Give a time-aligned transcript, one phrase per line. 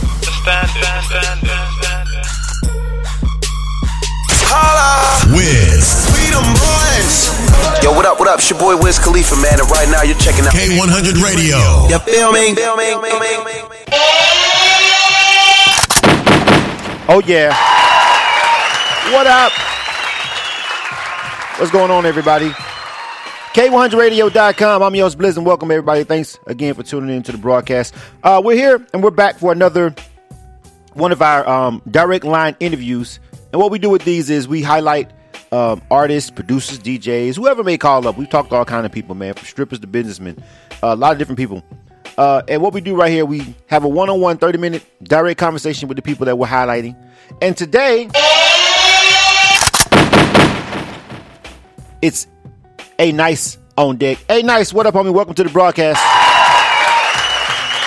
[4.51, 6.11] Holla, Wiz.
[6.11, 7.31] we them boys.
[7.83, 8.39] Yo, what up, what up?
[8.39, 11.55] It's your boy Wiz Khalifa, man, and right now you're checking out K100 Radio.
[11.87, 12.53] You feel me?
[17.07, 17.55] Oh yeah.
[19.11, 19.51] What up?
[21.59, 22.49] What's going on, everybody?
[23.53, 24.81] K100radio.com.
[24.81, 26.03] I'm Yos Blizz and welcome everybody.
[26.05, 27.93] Thanks again for tuning in to the broadcast.
[28.23, 29.93] Uh, we're here and we're back for another
[30.93, 33.19] one of our um, direct line interviews.
[33.51, 35.11] And what we do with these is we highlight
[35.51, 38.17] um, artists, producers, DJs, whoever may call up.
[38.17, 40.41] We've talked to all kind of people, man, from strippers to businessmen,
[40.81, 41.63] uh, a lot of different people.
[42.17, 45.97] Uh, and what we do right here, we have a one-on-one 30-minute direct conversation with
[45.97, 46.95] the people that we're highlighting.
[47.41, 48.09] And today,
[52.01, 52.27] it's
[52.99, 54.19] a nice on deck.
[54.29, 54.73] Hey, nice.
[54.73, 55.13] What up, homie?
[55.13, 55.99] Welcome to the broadcast.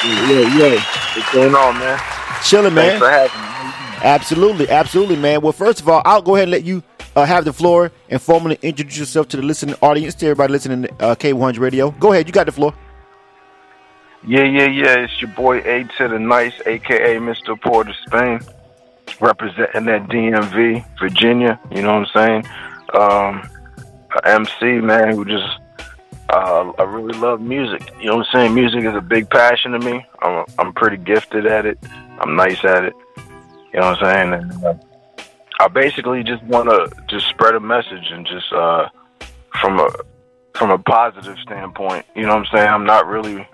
[0.05, 0.85] Yeah, yeah.
[1.17, 1.99] What's going on, man?
[2.43, 3.01] Chilling, man.
[3.01, 3.54] Thanks for having me.
[4.05, 5.41] Absolutely, absolutely, man.
[5.41, 6.83] Well, first of all, I'll go ahead and let you
[7.17, 10.83] uh, have the floor and formally introduce yourself to the listening audience, to everybody listening
[10.83, 11.91] to uh, K100 Radio.
[11.93, 12.75] Go ahead, you got the floor.
[14.27, 14.99] Yeah, yeah, yeah.
[14.99, 17.59] It's your boy A to the Nice, aka Mr.
[17.61, 18.41] Port of Spain,
[19.21, 21.59] representing that DMV, Virginia.
[21.71, 22.47] You know what I'm saying?
[22.93, 23.51] Um,
[24.25, 25.49] MC man who just
[26.29, 27.91] uh, I really love music.
[28.01, 28.55] You know what I'm saying?
[28.55, 30.07] Music is a big passion to me.
[30.21, 31.79] I'm I'm pretty gifted at it.
[32.19, 32.95] I'm nice at it.
[33.75, 34.33] You know what I'm saying?
[34.33, 34.75] And, uh,
[35.59, 38.89] I basically just want to just spread a message and just uh,
[39.61, 39.89] from a
[40.55, 42.07] from a positive standpoint.
[42.15, 42.69] You know what I'm saying?
[42.69, 43.49] I'm not really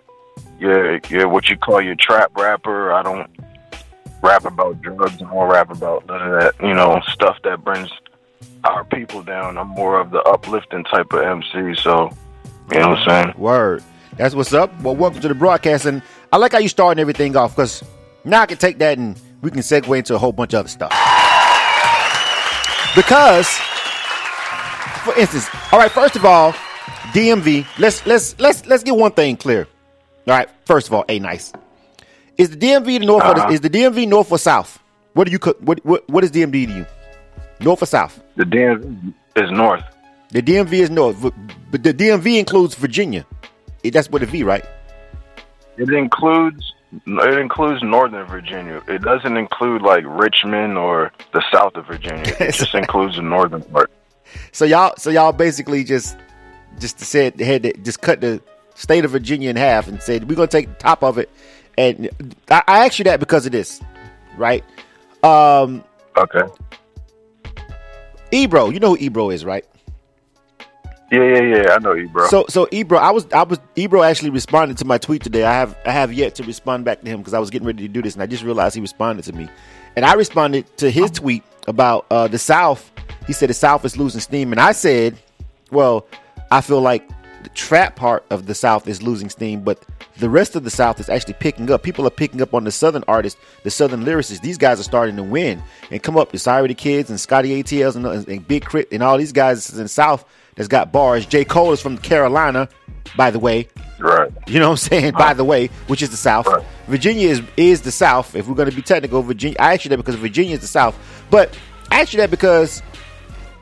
[0.58, 2.92] your your what you call your trap rapper.
[2.92, 3.30] I don't
[4.22, 5.22] rap about drugs.
[5.22, 6.54] I don't rap about none of that.
[6.62, 7.88] You know stuff that brings
[8.64, 9.56] our people down.
[9.56, 11.80] I'm more of the uplifting type of MC.
[11.80, 12.10] So
[12.72, 13.34] you know what I'm saying?
[13.38, 13.82] Word.
[14.18, 14.78] That's what's up.
[14.82, 15.86] Well, welcome to the broadcast.
[15.86, 17.82] And I like how you starting everything off because
[18.24, 20.68] now I can take that and we can segue into a whole bunch of other
[20.68, 20.90] stuff.
[22.96, 23.48] Because,
[25.04, 26.52] for instance, all right, first of all,
[27.12, 29.66] DMV, let's let's let's let's get one thing clear.
[30.26, 31.52] All right, first of all, a nice.
[32.36, 33.52] Is the DMV the north or the, Uh-huh.
[33.52, 34.78] is the DMV north or south?
[35.14, 36.86] What do you what what what is DMV to you?
[37.60, 38.20] North or south?
[38.36, 39.84] The DMV is north.
[40.30, 41.34] The DMV is north, but-
[41.82, 43.24] the DMV includes Virginia.
[43.84, 44.64] That's what the V, right?
[45.76, 46.74] It includes
[47.06, 48.82] it includes Northern Virginia.
[48.88, 52.34] It doesn't include like Richmond or the south of Virginia.
[52.40, 53.90] It just includes the northern part.
[54.52, 56.16] So y'all, so y'all basically just,
[56.78, 58.42] just said had to just cut the
[58.74, 61.30] state of Virginia in half and said we're gonna take the top of it.
[61.78, 62.10] And
[62.50, 63.80] I, I asked you that because of this,
[64.36, 64.64] right?
[65.22, 65.84] Um,
[66.16, 66.42] Okay.
[68.32, 69.64] Ebro, you know who Ebro is, right?
[71.10, 71.72] Yeah, yeah, yeah.
[71.72, 72.28] I know Ebro.
[72.28, 75.44] So, so Ebro, I was, I was, Ebro actually responded to my tweet today.
[75.44, 77.82] I have, I have yet to respond back to him because I was getting ready
[77.82, 79.48] to do this, and I just realized he responded to me,
[79.96, 82.90] and I responded to his tweet about uh, the South.
[83.26, 85.18] He said the South is losing steam, and I said,
[85.72, 86.06] well,
[86.52, 87.08] I feel like
[87.42, 89.84] the trap part of the South is losing steam, but
[90.18, 91.82] the rest of the South is actually picking up.
[91.82, 94.42] People are picking up on the Southern artists, the Southern lyricists.
[94.42, 96.30] These guys are starting to win and come up.
[96.30, 98.94] The Sorry the Kids and Scotty ATLs and, and Big K.R.I.T.
[98.94, 100.24] and all these guys in the South
[100.60, 101.24] that's got bars.
[101.24, 101.46] J.
[101.46, 102.68] Cole is from Carolina,
[103.16, 103.66] by the way.
[103.98, 104.30] right.
[104.46, 105.14] You know what I'm saying?
[105.14, 106.46] By the way, which is the South.
[106.46, 106.62] Right.
[106.86, 108.36] Virginia is is the South.
[108.36, 109.56] If we're going to be technical, Virginia.
[109.58, 110.98] I asked you that because Virginia is the South.
[111.30, 111.58] But
[111.90, 112.82] I asked you that because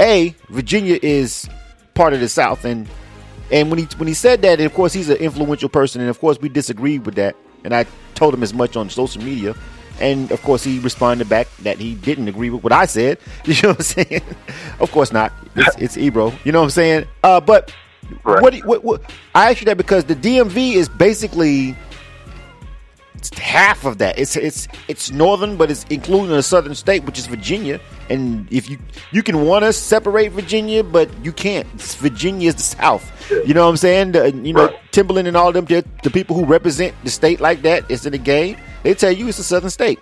[0.00, 1.48] a Virginia is
[1.94, 2.88] part of the South, and
[3.52, 6.10] and when he when he said that, and of course he's an influential person, and
[6.10, 7.86] of course we disagreed with that, and I
[8.16, 9.54] told him as much on social media.
[10.00, 13.18] And of course, he responded back that he didn't agree with what I said.
[13.44, 14.22] You know what I'm saying?
[14.80, 15.32] of course not.
[15.56, 16.32] It's, it's Ebro.
[16.44, 17.06] You know what I'm saying?
[17.22, 17.72] Uh, but
[18.22, 19.02] what, what, what?
[19.34, 21.76] I asked you that because the DMV is basically
[23.38, 24.18] half of that.
[24.18, 27.80] It's it's it's northern, but it's including a southern state, which is Virginia.
[28.10, 28.78] And if you
[29.12, 31.66] you can want to separate Virginia, but you can't.
[31.74, 33.04] It's Virginia is the South.
[33.30, 34.12] You know what I'm saying?
[34.12, 34.76] The- you know, Right.
[34.92, 38.18] Timbaland and all them, the people who represent the state like that is in the
[38.18, 38.56] game.
[38.82, 39.98] They tell you it's a southern state.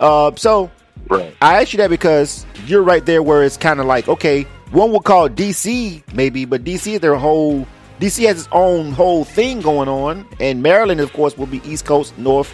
[0.00, 0.70] Uh, so
[1.08, 1.34] Right.
[1.42, 4.90] I asked you that because you're right there where it's kind of like, okay, one
[4.92, 7.66] would call DC maybe, but DC is their whole
[8.00, 11.84] DC has its own whole thing going on, and Maryland, of course, will be East
[11.84, 12.52] Coast, North,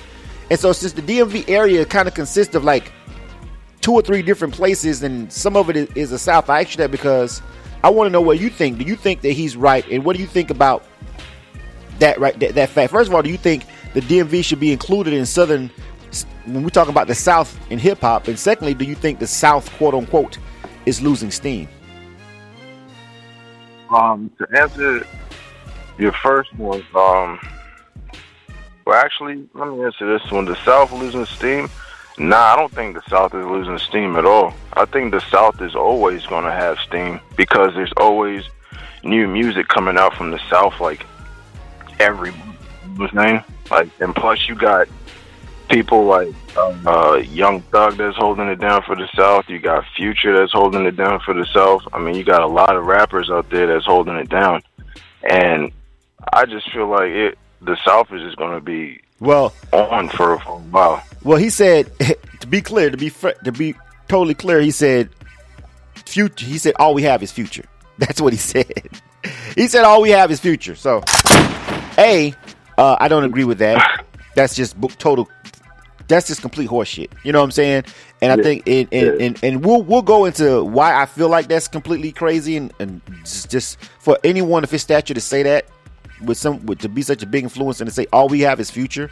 [0.50, 2.92] and so since the DMV area kind of consists of like
[3.80, 6.50] two or three different places, and some of it is, the South.
[6.50, 7.40] I asked you that because
[7.82, 8.78] I want to know what you think.
[8.78, 10.84] Do you think that he's right, and what do you think about
[12.00, 12.18] that?
[12.20, 12.90] Right, that, that fact.
[12.92, 13.64] First of all, do you think
[13.94, 15.70] the DMV should be included in Southern
[16.44, 18.28] when we talk about the South in hip hop?
[18.28, 20.38] And secondly, do you think the South, quote unquote,
[20.84, 21.68] is losing steam?
[23.88, 25.06] Um, to answer
[26.00, 27.38] your first one, um,
[28.86, 30.46] well, actually, let me answer this one.
[30.46, 31.68] The South losing steam?
[32.18, 34.54] Nah, I don't think the South is losing steam at all.
[34.72, 38.44] I think the South is always going to have steam because there's always
[39.04, 41.06] new music coming out from the South, like
[41.98, 42.32] every
[42.98, 43.42] was name.
[43.70, 44.88] Like, and plus you got
[45.68, 49.48] people like uh, Young Thug that's holding it down for the South.
[49.48, 51.82] You got Future that's holding it down for the South.
[51.92, 54.62] I mean, you got a lot of rappers out there that's holding it down,
[55.22, 55.70] and
[56.32, 57.38] I just feel like it.
[57.62, 61.02] The South is just going to be well on for, for a while.
[61.22, 61.90] Well, he said
[62.40, 63.74] to be clear, to be fr- to be
[64.08, 65.10] totally clear, he said
[66.06, 66.46] future.
[66.46, 67.64] He said all we have is future.
[67.98, 68.66] That's what he said.
[69.54, 70.74] He said all we have is future.
[70.74, 71.02] So,
[71.98, 72.32] a,
[72.78, 74.04] uh, I don't agree with that.
[74.34, 75.28] That's just book total.
[76.08, 77.10] That's just complete horseshit.
[77.22, 77.84] You know what I'm saying?
[78.22, 78.42] And I Yeah.
[78.42, 82.12] think, and, and, and, and we'll we'll go into why I feel like that's completely
[82.12, 85.66] crazy, and, and just, just for anyone of his stature to say that
[86.22, 88.60] with some with, to be such a big influence and to say all we have
[88.60, 89.10] is future.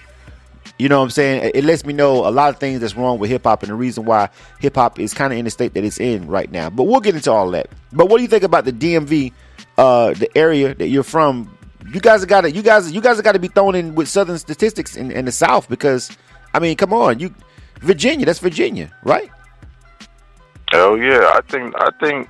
[0.78, 1.50] You know what I'm saying?
[1.54, 3.74] It- lets me know a lot of things that's wrong with hip hop and the
[3.74, 4.28] reason why
[4.60, 6.70] hip hop is kind of in the state that it's in right now.
[6.70, 7.68] But we'll get into all that.
[7.92, 9.32] But what do you think about the DMV,
[9.76, 11.56] uh, the area that you're from?
[11.92, 13.94] You guys have got to you guys you guys have got to be thrown in
[13.94, 16.10] with Southern statistics in, in the South because
[16.52, 17.34] I mean, come on, you
[17.80, 19.30] Virginia, that's Virginia, right?
[20.72, 22.28] Oh yeah, I think I think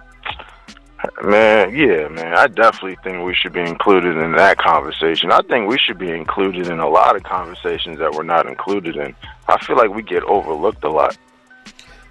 [1.22, 2.34] man, yeah, man.
[2.34, 5.30] I definitely think we should be included in that conversation.
[5.30, 8.96] I think we should be included in a lot of conversations that we're not included
[8.96, 9.14] in.
[9.46, 11.16] I feel like we get overlooked a lot.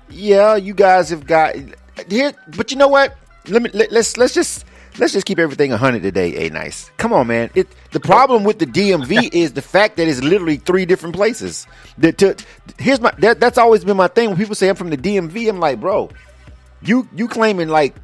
[0.09, 1.55] Yeah, you guys have got
[2.09, 3.17] here, but you know what?
[3.47, 4.65] Let me let, let's let's just
[4.99, 6.47] let's just keep everything hundred today.
[6.47, 7.49] A nice, come on, man.
[7.55, 11.67] It the problem with the DMV is the fact that it's literally three different places.
[11.97, 12.37] That to,
[12.77, 15.49] here's my that, that's always been my thing when people say I'm from the DMV.
[15.49, 16.09] I'm like, bro,
[16.81, 17.95] you you claiming like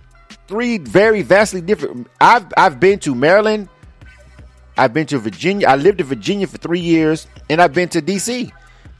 [0.53, 2.05] three very vastly different.
[2.21, 3.69] I've I've been to Maryland,
[4.77, 5.67] I've been to Virginia.
[5.67, 8.51] I lived in Virginia for three years, and I've been to DC,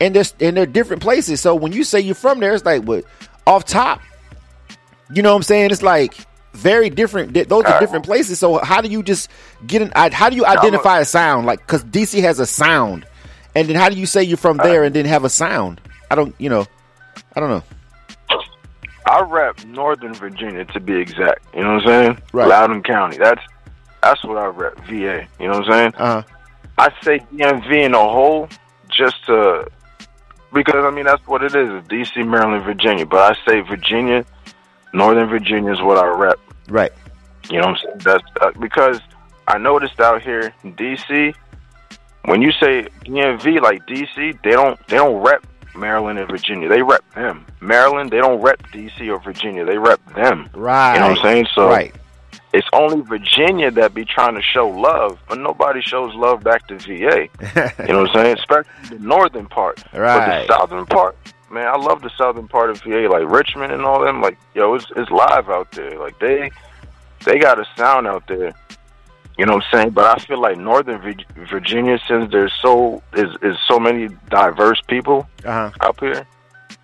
[0.02, 1.42] and there's and they're different places.
[1.42, 3.04] So when you say you're from there, it's like what
[3.46, 4.02] off top.
[5.14, 5.70] You know what I'm saying?
[5.70, 6.16] It's like
[6.54, 7.36] very different.
[7.36, 8.40] th- Those are different places.
[8.40, 9.30] So how do you just
[9.68, 9.92] get an?
[9.96, 11.46] I- How do you identify a sound?
[11.46, 13.06] Like because DC has a sound,
[13.54, 15.82] and then how do you say you're from there and then have a sound?
[16.10, 16.34] I don't.
[16.40, 16.66] You know,
[17.36, 17.64] I don't know.
[19.14, 21.46] I rep Northern Virginia to be exact.
[21.54, 22.22] You know what I'm saying?
[22.34, 22.48] Right.
[22.48, 23.18] Loudoun County.
[23.18, 23.42] That's
[24.02, 24.76] that's what I rep.
[24.86, 25.28] VA.
[25.40, 25.94] You know what I'm saying?
[25.98, 26.24] Uh huh.
[26.80, 28.50] I say DMV in a whole
[28.90, 29.70] just to
[30.52, 31.70] because I mean that's what it is.
[31.86, 33.06] DC, Maryland, Virginia.
[33.06, 34.26] But I say Virginia,
[34.94, 36.40] Northern Virginia is what I rep.
[36.68, 36.92] Right.
[37.52, 37.98] You know what I'm saying?
[38.00, 39.00] That's uh, because
[39.48, 41.36] I noticed out here in DC,
[42.26, 45.46] when you say DMV like DC, they don't they don't rep
[45.76, 46.68] Maryland and Virginia.
[46.68, 47.46] They rep them.
[47.62, 49.66] Maryland, they don't rep DC or Virginia.
[49.66, 50.50] They rep them.
[50.54, 50.96] Right.
[50.96, 51.48] You know what I'm saying?
[51.54, 51.94] So right.
[52.54, 56.78] it's only Virginia that be trying to show love, but nobody shows love back to
[56.78, 56.94] VA.
[56.94, 58.38] You know what I'm saying?
[58.38, 59.84] Especially the northern part.
[59.94, 60.48] Right.
[60.48, 61.18] But the southern part,
[61.52, 64.22] man, I love the southern part of VA, like Richmond and all them.
[64.22, 65.98] Like, yo, it's it's live out there.
[66.00, 66.52] Like they
[67.26, 68.54] they got a sound out there.
[69.38, 69.90] You know what I'm saying?
[69.92, 71.02] But I feel like Northern
[71.36, 75.72] Virginia, since there's so is is so many diverse people Uh huh.
[75.90, 76.28] up here,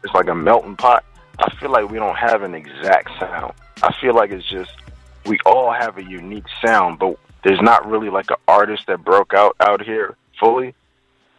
[0.03, 1.03] it's like a melting pot.
[1.37, 3.53] I feel like we don't have an exact sound.
[3.83, 4.71] I feel like it's just
[5.25, 9.33] we all have a unique sound, but there's not really like an artist that broke
[9.33, 10.73] out out here fully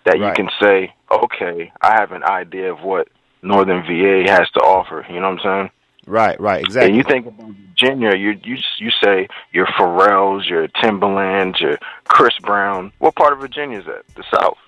[0.05, 0.29] that Right.
[0.29, 3.09] you can say, okay, I have an idea of what
[3.43, 5.05] Northern VA has to offer.
[5.11, 5.71] You know what I'm saying?
[6.11, 6.41] Right.
[6.41, 6.65] Right.
[6.65, 6.89] Exactly.
[6.89, 12.35] And you think about Virginia, you you you say your Pharrell's, your Timbalands, your Chris
[12.43, 12.93] Brown.
[12.99, 14.03] What part of Virginia is that?
[14.17, 14.59] The South.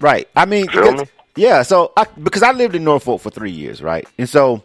[0.00, 0.28] Right.
[0.34, 1.06] I mean, because- me?
[1.36, 1.62] yeah.
[1.62, 4.62] So I, because I lived in Norfolk for three years, right, and so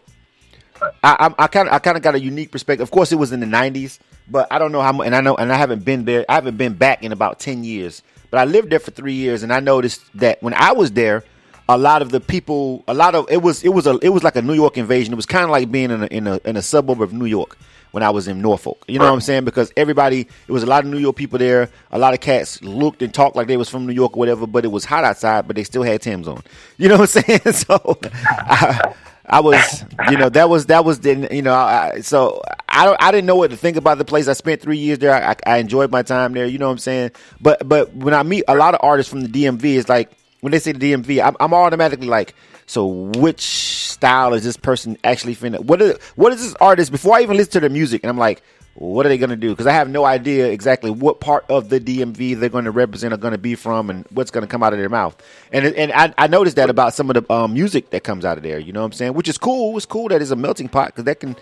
[1.03, 2.83] I I kind of I kind of got a unique perspective.
[2.83, 3.99] Of course, it was in the '90s,
[4.29, 5.05] but I don't know how much.
[5.05, 6.25] And I know, and I haven't been there.
[6.29, 8.01] I haven't been back in about ten years.
[8.31, 11.23] But I lived there for three years, and I noticed that when I was there,
[11.67, 14.23] a lot of the people, a lot of it was it was a it was
[14.23, 15.13] like a New York invasion.
[15.13, 17.25] It was kind of like being in a, in a in a suburb of New
[17.25, 17.57] York
[17.95, 18.83] when I was in Norfolk.
[18.89, 19.45] You know what I'm saying?
[19.45, 21.69] Because everybody, it was a lot of New York people there.
[21.91, 24.45] A lot of cats looked and talked like they was from New York or whatever,
[24.45, 26.43] but it was hot outside, but they still had Tim's on.
[26.77, 27.39] You know what I'm saying?
[27.53, 28.93] So I,
[29.27, 33.01] I was, you know, that was that was the, you know, I, so I don't,
[33.01, 34.27] I didn't know what to think about the place.
[34.27, 35.13] I spent three years there.
[35.13, 36.45] I, I enjoyed my time there.
[36.45, 37.11] You know what I'm saying?
[37.39, 40.11] But but when I meet a lot of artists from the DMV, it's like
[40.45, 42.35] when they say the DMV, I'm, I'm automatically like,
[42.67, 45.59] so which style is this person actually finna?
[45.59, 46.91] What is what is this artist?
[46.91, 48.43] Before I even listen to their music, and I'm like,
[48.75, 49.49] what are they gonna do?
[49.49, 53.11] Because I have no idea exactly what part of the DMV they're going to represent
[53.11, 55.19] or going to be from, and what's going to come out of their mouth.
[55.51, 58.37] And and I, I noticed that about some of the um, music that comes out
[58.37, 58.59] of there.
[58.59, 59.15] You know what I'm saying?
[59.15, 59.75] Which is cool.
[59.77, 61.35] It's cool that it's a melting pot because that can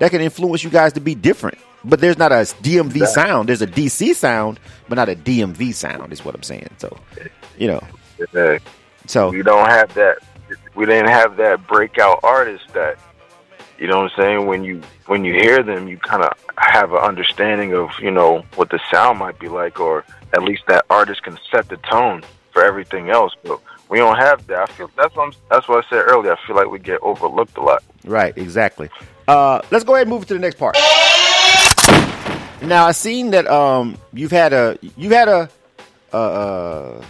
[0.00, 1.56] that can influence you guys to be different.
[1.82, 3.48] But there's not a DMV sound.
[3.48, 6.12] There's a DC sound, but not a DMV sound.
[6.12, 6.68] Is what I'm saying.
[6.76, 6.98] So,
[7.56, 7.82] you know.
[8.32, 8.58] Yeah.
[9.06, 10.18] So We don't have that.
[10.74, 12.98] We didn't have that breakout artist that
[13.78, 14.46] you know what I'm saying.
[14.46, 18.44] When you when you hear them, you kind of have an understanding of you know
[18.56, 22.22] what the sound might be like, or at least that artist can set the tone
[22.52, 23.32] for everything else.
[23.42, 24.68] But we don't have that.
[24.68, 26.32] I feel that's what I'm, that's what I said earlier.
[26.34, 27.82] I feel like we get overlooked a lot.
[28.04, 28.90] Right, exactly.
[29.26, 30.76] Uh, let's go ahead and move to the next part.
[32.62, 35.48] Now I seen that um you've had a you've had a
[36.12, 37.02] a,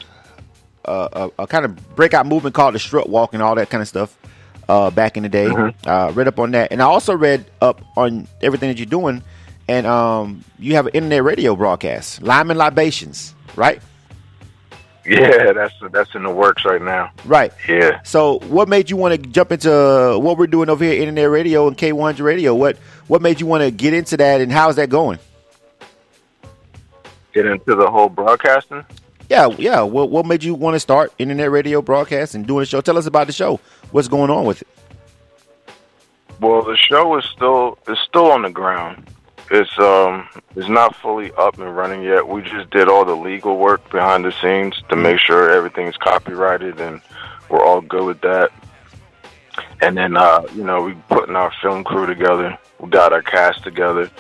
[0.84, 3.88] a, a, kind of breakout movement called the strut walk and all that kind of
[3.88, 4.16] stuff
[4.68, 5.46] uh, back in the day.
[5.84, 9.22] Uh, read up on that, and I also read up on everything that you're doing.
[9.68, 13.80] And um, you have an internet radio broadcast, Lime and Libations, right?
[15.06, 17.10] Yeah, that's that's in the works right now.
[17.25, 17.52] Right.
[17.68, 18.02] Yeah.
[18.02, 21.66] So, what made you want to jump into what we're doing over here, internet radio
[21.68, 22.54] and K100 radio?
[22.54, 25.18] What what made you want to get into that, and how's that going?
[27.32, 28.84] Get into the whole broadcasting.
[29.30, 29.82] Yeah, yeah.
[29.82, 32.80] What what made you want to start internet radio broadcast and doing a show?
[32.80, 33.60] Tell us about the show.
[33.92, 34.68] What's going on with it?
[36.40, 39.08] Well, the show is still is still on the ground.
[39.52, 42.26] It's um it's not fully up and running yet.
[42.26, 46.80] We just did all the legal work behind the scenes to make sure everything's copyrighted
[46.80, 47.00] and
[47.49, 48.50] we're all good with that.
[49.80, 52.58] And then uh, you know, we putting our film crew together.
[52.80, 54.10] We got our cast together.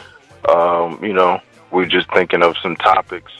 [0.48, 1.40] Um, you know,
[1.72, 3.32] we're just thinking of some topics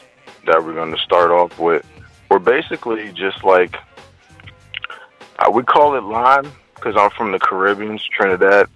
[0.47, 1.85] that we're going to start off with.
[2.31, 3.77] We're basically just like
[5.39, 8.69] uh, we call it lime because I'm from the Caribbean, Trinidad,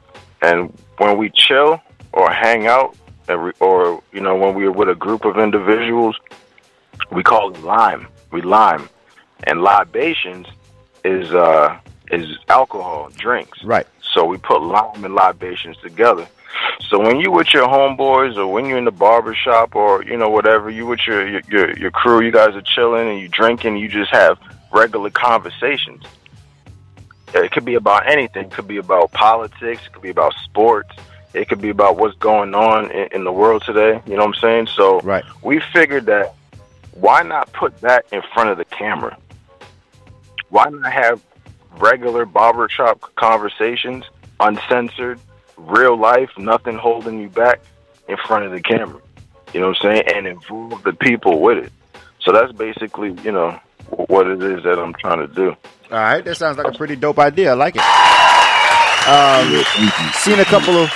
[0.43, 1.81] and when we chill
[2.13, 2.97] or hang out,
[3.29, 6.17] we- or you know when we're with a group of individuals,
[7.11, 8.07] we call it lime.
[8.33, 8.89] We lime,
[9.45, 10.47] and libations
[11.05, 11.79] is uh
[12.11, 13.63] is alcohol drinks.
[13.65, 13.87] Right.
[14.03, 16.27] So we put lime and libations together.
[16.89, 20.17] So when you with your homeboys or when you're in the barber shop or you
[20.17, 23.29] know whatever, you with your your your, your crew, you guys are chilling and you
[23.29, 24.39] drinking, you just have
[24.73, 26.05] regular conversations.
[27.35, 28.45] It could be about anything.
[28.47, 29.83] It could be about politics.
[29.87, 30.91] It could be about sports.
[31.33, 34.01] It could be about what's going on in, in the world today.
[34.07, 34.69] You know what I'm saying?
[34.69, 35.25] So Right.
[35.43, 36.35] we figured that
[36.93, 39.17] why not put that in front of the camera?
[40.49, 41.21] Why not have
[41.79, 44.05] regular barbershop conversations,
[44.39, 45.19] uncensored,
[45.57, 47.61] real life, nothing holding you back
[48.09, 49.01] in front of the camera?
[49.53, 50.03] You know what I'm saying?
[50.15, 51.73] And involve the people with it.
[52.21, 53.59] So that's basically, you know,
[53.89, 55.51] what it is that I'm trying to do.
[55.91, 57.53] All right, that sounds like a pretty dope idea.
[57.53, 57.83] I like it.
[59.07, 59.63] Um,
[60.15, 60.91] seen a couple of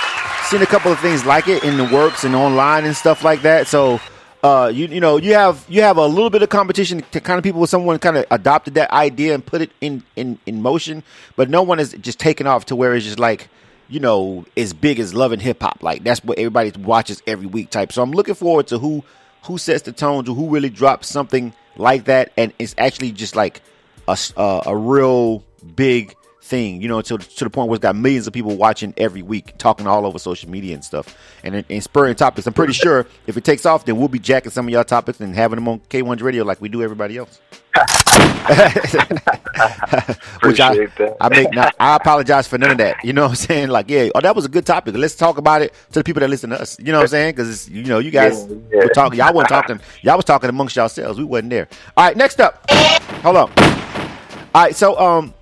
[0.45, 3.43] seen a couple of things like it in the works and online and stuff like
[3.43, 3.67] that.
[3.67, 3.99] So,
[4.43, 7.37] uh, you you know you have you have a little bit of competition to kind
[7.37, 10.61] of people with someone kind of adopted that idea and put it in in in
[10.63, 11.03] motion,
[11.35, 13.47] but no one is just taken off to where it's just like
[13.89, 15.81] you know as big as loving hip hop.
[15.81, 17.91] Like that's what everybody watches every week type.
[17.91, 19.03] So I'm looking forward to who
[19.43, 23.35] who sets the tone to who really drops something like that and it's actually just
[23.35, 23.61] like
[24.07, 25.43] a, uh, a real
[25.75, 28.93] big thing, you know, to, to the point where it's got millions of people watching
[28.97, 32.47] every week, talking all over social media and stuff, and, and spurring topics.
[32.47, 35.19] I'm pretty sure if it takes off, then we'll be jacking some of y'all topics
[35.19, 37.39] and having them on K1's radio like we do everybody else.
[40.43, 41.17] Which I, that.
[41.21, 43.03] I make not, I apologize for none of that.
[43.03, 43.69] You know what I'm saying?
[43.69, 44.95] Like, yeah, oh, that was a good topic.
[44.95, 46.77] Let's talk about it to the people that listen to us.
[46.79, 47.35] You know what I'm saying?
[47.35, 48.79] Because you know, you guys Yeah, yeah.
[48.83, 49.19] were talking.
[49.19, 49.79] Y'all weren't talking.
[50.01, 51.17] Y'all was talking amongst yourselves.
[51.17, 51.67] We wasn't there.
[51.95, 52.69] All right, next up.
[53.23, 53.51] Hold on.
[54.55, 55.33] All right, so um,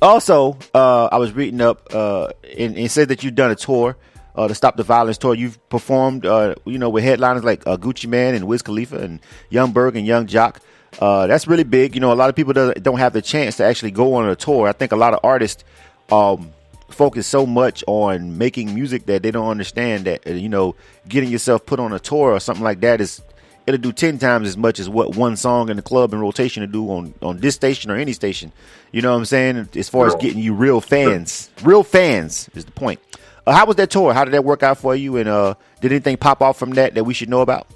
[0.00, 3.96] also uh, I was reading up uh, and it said that you've done a tour.
[4.34, 5.34] Uh, the Stop the Violence tour.
[5.34, 9.20] You've performed, uh, you know, with headliners like uh, Gucci Mane and Wiz Khalifa and
[9.50, 10.56] Yung Berg and Yung Joc.
[11.00, 11.94] Uh, that's really big.
[11.94, 14.36] You know, a lot of people don't have the chance to actually go on a
[14.36, 14.68] tour.
[14.68, 15.64] I think a lot of artists
[16.10, 16.52] um,
[16.92, 20.76] focus so much on making music that they don't understand that uh, you know
[21.08, 23.22] getting yourself put on a tour or something like that is
[23.66, 26.60] it'll do 10 times as much as what one song in the club in rotation
[26.60, 28.52] to do on on this station or any station.
[28.92, 29.68] You know what i'm saying?
[29.74, 31.50] As far as getting you real fans.
[31.62, 33.00] Real fans is the point.
[33.46, 34.12] Uh, how was that tour?
[34.12, 35.16] How did that work out for you?
[35.16, 37.66] And uh did anything pop off from that that we should know about?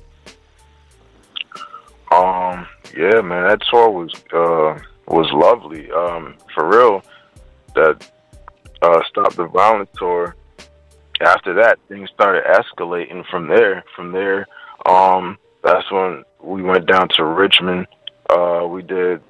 [2.12, 5.90] Um, yeah, man, that tour was uh was lovely.
[5.92, 7.02] Um, for real,
[7.74, 8.10] that
[8.82, 10.34] uh Stop the Violence tour.
[11.20, 13.84] After that, things started escalating from there.
[13.94, 14.46] From there,
[14.84, 17.86] um, that's when we went down to Richmond.
[18.28, 19.20] Uh, we did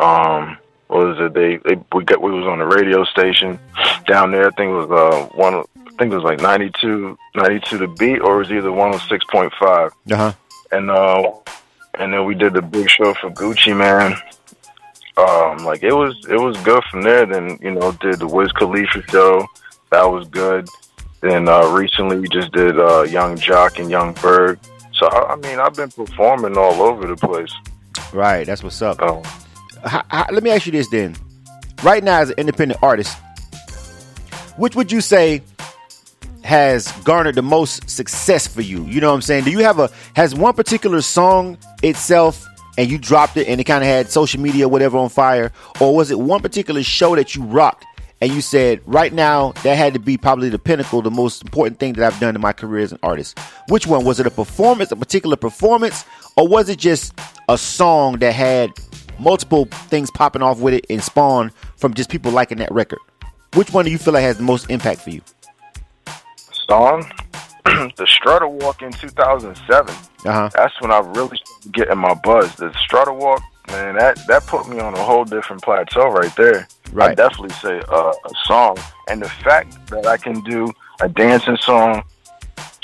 [0.00, 0.56] Um,
[0.88, 1.34] what was it?
[1.34, 3.58] They they we got we was on the radio station
[4.06, 4.46] down there.
[4.48, 5.54] I think it was uh one.
[5.54, 9.08] I think it was like 92, 92 to beat, or it was either one hundred
[9.08, 9.92] six point five.
[10.10, 10.32] Uh huh.
[10.72, 11.32] And uh,
[11.98, 14.16] and then we did the big show for Gucci Mane.
[15.16, 17.26] Um, like it was it was good from there.
[17.26, 19.46] Then you know did the Wiz Khalifa show.
[19.90, 20.68] That was good.
[21.20, 24.58] Then uh, recently we just did uh, Yung Joc and Yung Berg.
[24.94, 27.52] So I, I mean I've been performing all over the place.
[28.12, 28.44] Right.
[28.46, 29.00] That's what's up.
[29.02, 29.22] Um,
[29.84, 31.14] How- how- let me ask you this then.
[31.82, 33.16] Right now, as an independent artist,
[34.56, 35.42] which would you say
[36.44, 38.84] has garnered the most success for you?
[38.86, 39.44] You know what I'm saying?
[39.44, 42.46] Do you have a has one particular song itself
[42.78, 45.94] and you dropped it and it kind of had social media whatever on fire, or
[45.94, 47.84] was it one particular show that you rocked
[48.20, 51.78] and you said right now that had to be probably the pinnacle, the most important
[51.78, 53.38] thing that I've done in my career as an artist?
[53.68, 54.26] Which one was it?
[54.26, 56.04] A performance, a particular performance,
[56.36, 57.18] or was it just
[57.48, 58.70] a song that had
[59.18, 63.00] multiple things popping off with it and spawn from just people liking that record?
[63.54, 65.20] Which one do you feel like has the most impact for you?
[67.64, 69.94] the Strutter Walk in 2007.
[70.24, 70.50] Uh huh.
[70.54, 71.38] That's when I really
[71.70, 72.54] getting my buzz.
[72.56, 76.66] The Strutter Walk, man, that that put me on a whole different plateau right there.
[76.98, 78.76] I definitely say uh, a song,
[79.08, 82.04] and the fact that I can do a dancing song.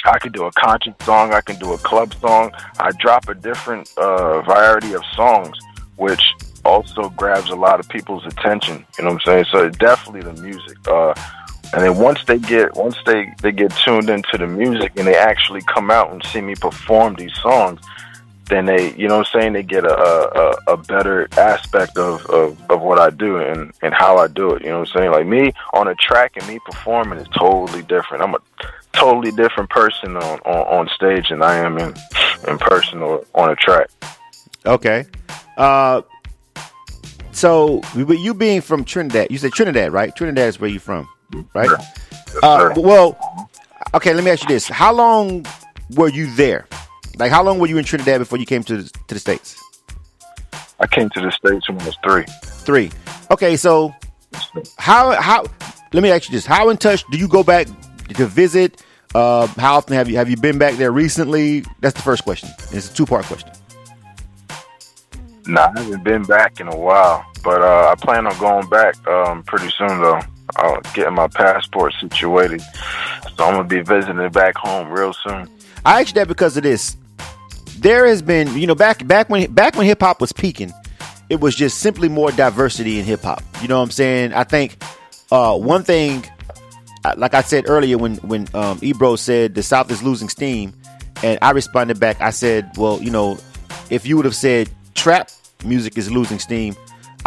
[0.04, 1.32] I can do a conscious song.
[1.32, 2.52] I can do a club song.
[2.78, 5.58] I drop a different uh, variety of songs,
[5.96, 6.22] which
[6.64, 8.86] also grabs a lot of people's attention.
[8.96, 9.46] You know what I'm saying?
[9.50, 10.76] So definitely the music.
[10.86, 11.14] Uh,
[11.72, 15.16] and then once they get once they they get tuned into the music and they
[15.16, 17.80] actually come out and see me perform these songs,
[18.46, 22.58] then they you know I'm saying they get a a, a better aspect of, of,
[22.70, 24.62] of what I do and, and how I do it.
[24.62, 25.10] You know what I'm saying?
[25.10, 28.22] Like me on a track and me performing is totally different.
[28.22, 28.40] I'm a
[28.92, 31.94] totally different person on, on, on stage than I am in
[32.46, 33.90] in person or on a track.
[34.64, 35.06] Okay.
[35.56, 36.02] Uh,
[37.32, 40.14] so you being from Trinidad, you said Trinidad, right?
[40.14, 41.08] Trinidad is where you from,
[41.54, 41.70] right?
[41.70, 43.48] Yes, Uh, well,
[43.94, 44.14] okay.
[44.14, 45.46] Let me ask you this: How long
[45.96, 46.66] were you there?
[47.18, 49.60] Like, how long were you in Trinidad before you came to the, to the states?
[50.80, 52.24] I came to the States when I was three.
[52.64, 52.90] Three.
[53.30, 53.94] Okay, so
[54.78, 55.44] how how?
[55.92, 57.66] Let me ask you this: How in touch do you go back
[58.08, 58.82] to visit?
[59.14, 61.64] Uh, how often have you have you been back there recently?
[61.80, 62.50] That's the first question.
[62.72, 63.50] It's a two part question.
[65.46, 68.94] Nah, I haven't been back in a while, but uh, I plan on going back
[69.08, 70.20] um, pretty soon though.
[70.56, 72.62] I'll getting my passport situated,
[73.36, 75.48] so I'm gonna be visiting back home real soon.
[75.84, 76.96] I asked that because of this.
[77.78, 80.72] There has been, you know, back back when back when hip hop was peaking,
[81.30, 83.42] it was just simply more diversity in hip hop.
[83.62, 84.32] You know what I'm saying?
[84.32, 84.82] I think
[85.30, 86.24] uh, one thing,
[87.04, 90.72] uh, like I said earlier, when when um, Ebro said the South is losing steam,
[91.22, 93.38] and I responded back, I said, well, you know,
[93.90, 95.30] if you would have said trap
[95.64, 96.74] music is losing steam,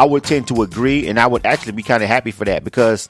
[0.02, 2.64] I would tend to agree, and I would actually be kind of happy for that
[2.64, 3.08] because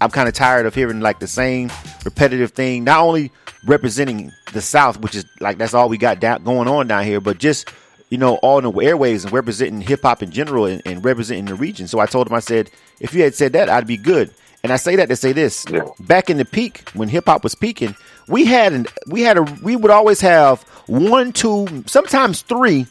[0.00, 1.68] I'm kind of tired of hearing like the same
[2.04, 2.84] repetitive thing.
[2.84, 3.32] Not only
[3.66, 7.20] representing the South, which is like that's all we got down, going on down here,
[7.20, 7.72] but just
[8.08, 11.46] you know all in the airways and representing hip hop in general and, and representing
[11.46, 11.88] the region.
[11.88, 12.70] So I told him, I said,
[13.00, 14.32] if you had said that, I'd be good.
[14.62, 15.88] And I say that to say this: Yeah.
[15.98, 17.96] back in the peak when hip hop was peaking,
[18.28, 22.86] we had an, we had a we would always have one, two, sometimes three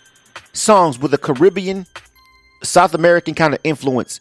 [0.52, 1.86] songs with a Caribbean,
[2.64, 4.20] South American kind of influence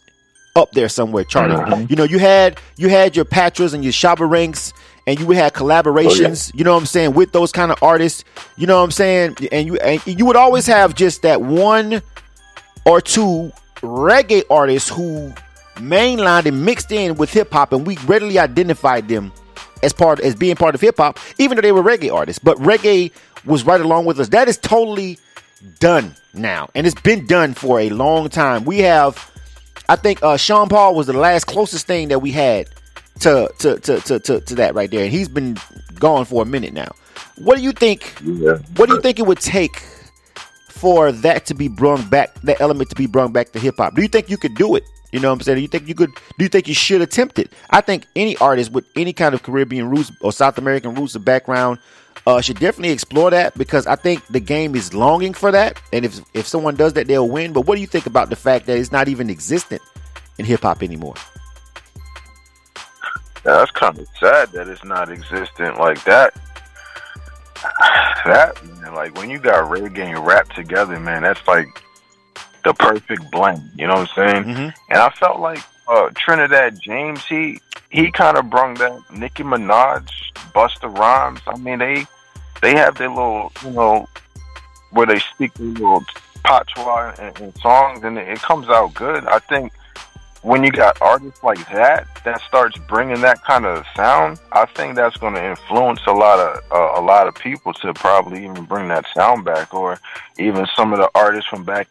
[0.55, 1.57] up there somewhere charting.
[1.57, 1.85] Mm-hmm.
[1.89, 4.73] You know, you had you had your Patras and your Shabba Ranks,
[5.05, 6.51] and you had collaborations.
[6.53, 8.23] Oh, you know what I'm saying with those kind of artists.
[8.57, 12.01] You know what I'm saying, and you and you would always have just that one
[12.85, 15.31] or two reggae artists who
[15.75, 19.31] mainlined and mixed in with hip hop, and we readily identified them
[19.83, 22.39] as part as being part of hip hop, even though they were reggae artists.
[22.39, 23.11] But reggae
[23.45, 24.29] was right along with us.
[24.29, 25.19] That is totally
[25.79, 28.65] done now, and it's been done for a long time.
[28.65, 29.31] We have,
[29.89, 32.67] I think, uh, Sean Paul was the last closest thing that we had
[33.19, 35.57] to to to to to, to that right there, and he's been
[35.95, 36.91] gone for a minute now.
[37.37, 38.15] What do you think?
[38.23, 38.57] Yeah.
[38.75, 39.77] What do you think it would take
[40.69, 43.95] for that to be brung back, that element to be brung back to hip hop?
[43.95, 44.83] Do you think you could do it?
[45.11, 45.55] You know what I'm saying?
[45.55, 46.11] Do you think you could?
[46.37, 47.51] Do you think you should attempt it?
[47.69, 51.19] I think any artist with any kind of Caribbean roots or South American roots or
[51.19, 51.79] background
[52.27, 55.81] uh, should definitely explore that because I think the game is longing for that.
[55.93, 57.53] And if if someone does that, they'll win.
[57.53, 59.81] But what do you think about the fact that it's not even existent
[60.37, 61.15] in hip hop anymore?
[63.45, 66.33] Yeah, that's kind of sad that it's not existent like that.
[68.25, 71.81] That man, like when you got reggae and rap together, man, that's like
[72.65, 73.61] the perfect blend.
[73.77, 74.43] You know what I'm saying?
[74.43, 74.73] Mhm.
[74.89, 80.09] And I felt like uh, Trinidad James, he he kind of brung that Nicki Minaj,
[80.53, 81.39] Busta Rhymes.
[81.47, 82.05] I mean, they
[82.61, 84.07] they have their little, you know,
[84.91, 86.03] where they speak their little
[86.43, 89.25] patois and, and songs, and it, it comes out good.
[89.25, 89.73] I think
[90.43, 94.95] when you got artists like that that starts bringing that kind of sound, I think
[94.95, 98.63] that's going to influence a lot of uh, a lot of people to probably even
[98.65, 99.99] bring that sound back, or
[100.39, 101.87] even some of the artists from back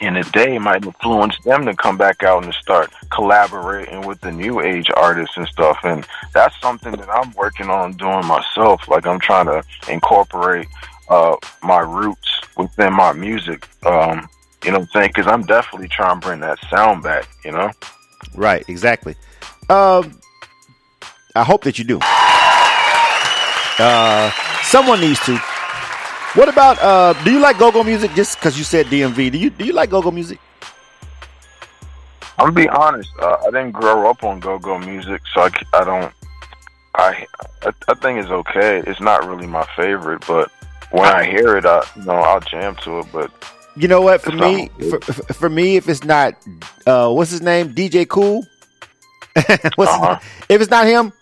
[0.00, 4.32] in a day might influence them to come back out and start collaborating with the
[4.32, 5.78] new age artists and stuff.
[5.84, 8.88] And that's something that I'm working on doing myself.
[8.88, 10.66] Like I'm trying to incorporate
[11.08, 13.68] uh, my roots within my music.
[13.84, 14.28] Um,
[14.64, 15.10] you know what I'm saying?
[15.14, 17.28] Because I'm definitely trying to bring that sound back.
[17.44, 17.70] You know?
[18.34, 18.64] Right.
[18.68, 19.14] Exactly.
[19.68, 20.20] Um,
[21.36, 21.98] I hope that you do.
[23.76, 24.30] Uh,
[24.62, 25.38] someone needs to.
[26.34, 26.78] What about?
[26.82, 28.12] Uh, do you like go-go music?
[28.14, 30.40] Just because you said DMV, do you do you like go-go music?
[32.38, 33.08] I'm gonna be honest.
[33.20, 36.12] Uh, I didn't grow up on go-go music, so I don't.
[36.96, 37.26] I,
[37.62, 38.82] I I think it's okay.
[38.86, 40.50] It's not really my favorite, but
[40.90, 43.06] when I hear it, I you know I'll jam to it.
[43.12, 43.30] But
[43.76, 44.20] You know what?
[44.20, 45.00] For me, for,
[45.32, 46.34] for me, if it's not,
[46.86, 47.74] uh, what's his name?
[47.74, 48.44] DJ Kool.
[49.76, 50.18] what's Uh-huh.
[50.48, 51.12] if it's not him,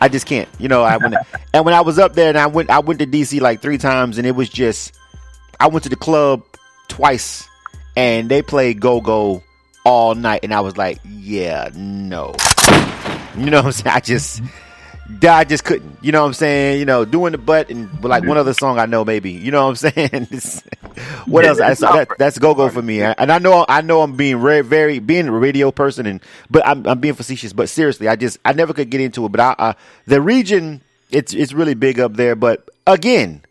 [0.00, 0.48] I just can't.
[0.58, 1.14] You know, I went
[1.54, 3.78] and when I was up there and I went, I went to DC like three
[3.78, 4.96] times, and it was just,
[5.60, 6.42] I went to the club
[6.88, 7.48] twice,
[7.96, 9.42] and they played go go
[9.84, 12.34] all night, and I was like, yeah, no.
[13.36, 13.94] You know what I'm saying?
[13.96, 14.42] I just.
[15.22, 15.98] I just couldn't.
[16.02, 16.78] You know what I'm saying?
[16.78, 19.32] You know, doing the butt and like one other song I know maybe.
[19.32, 19.92] You know what I'm
[20.30, 20.42] saying?
[21.26, 21.58] What else?
[21.78, 23.02] So that, that's go go for me.
[23.02, 26.66] And I know I know I'm being very very being a radio person and but
[26.66, 27.52] I'm I'm being facetious.
[27.52, 29.32] But seriously, I just I never could get into it.
[29.32, 29.74] But I, I
[30.06, 32.34] the region it's it's really big up there.
[32.34, 33.42] But again,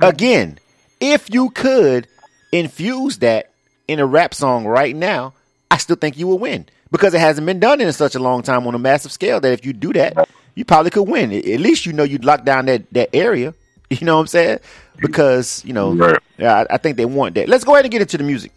[0.00, 0.58] again,
[1.00, 2.08] if you could
[2.52, 3.50] infuse that
[3.88, 5.34] in a rap song right now,
[5.70, 8.42] I still think you will win because it hasn't been done in such a long
[8.42, 11.32] time on a massive scale that if you do that, you probably could win.
[11.32, 13.54] At least you know you'd lock down that, that area.
[13.90, 14.58] You know what I'm saying?
[15.02, 16.18] Because, you know, Right.
[16.38, 17.46] yeah, I, I think they want that.
[17.46, 18.50] Let's go ahead and get into the music.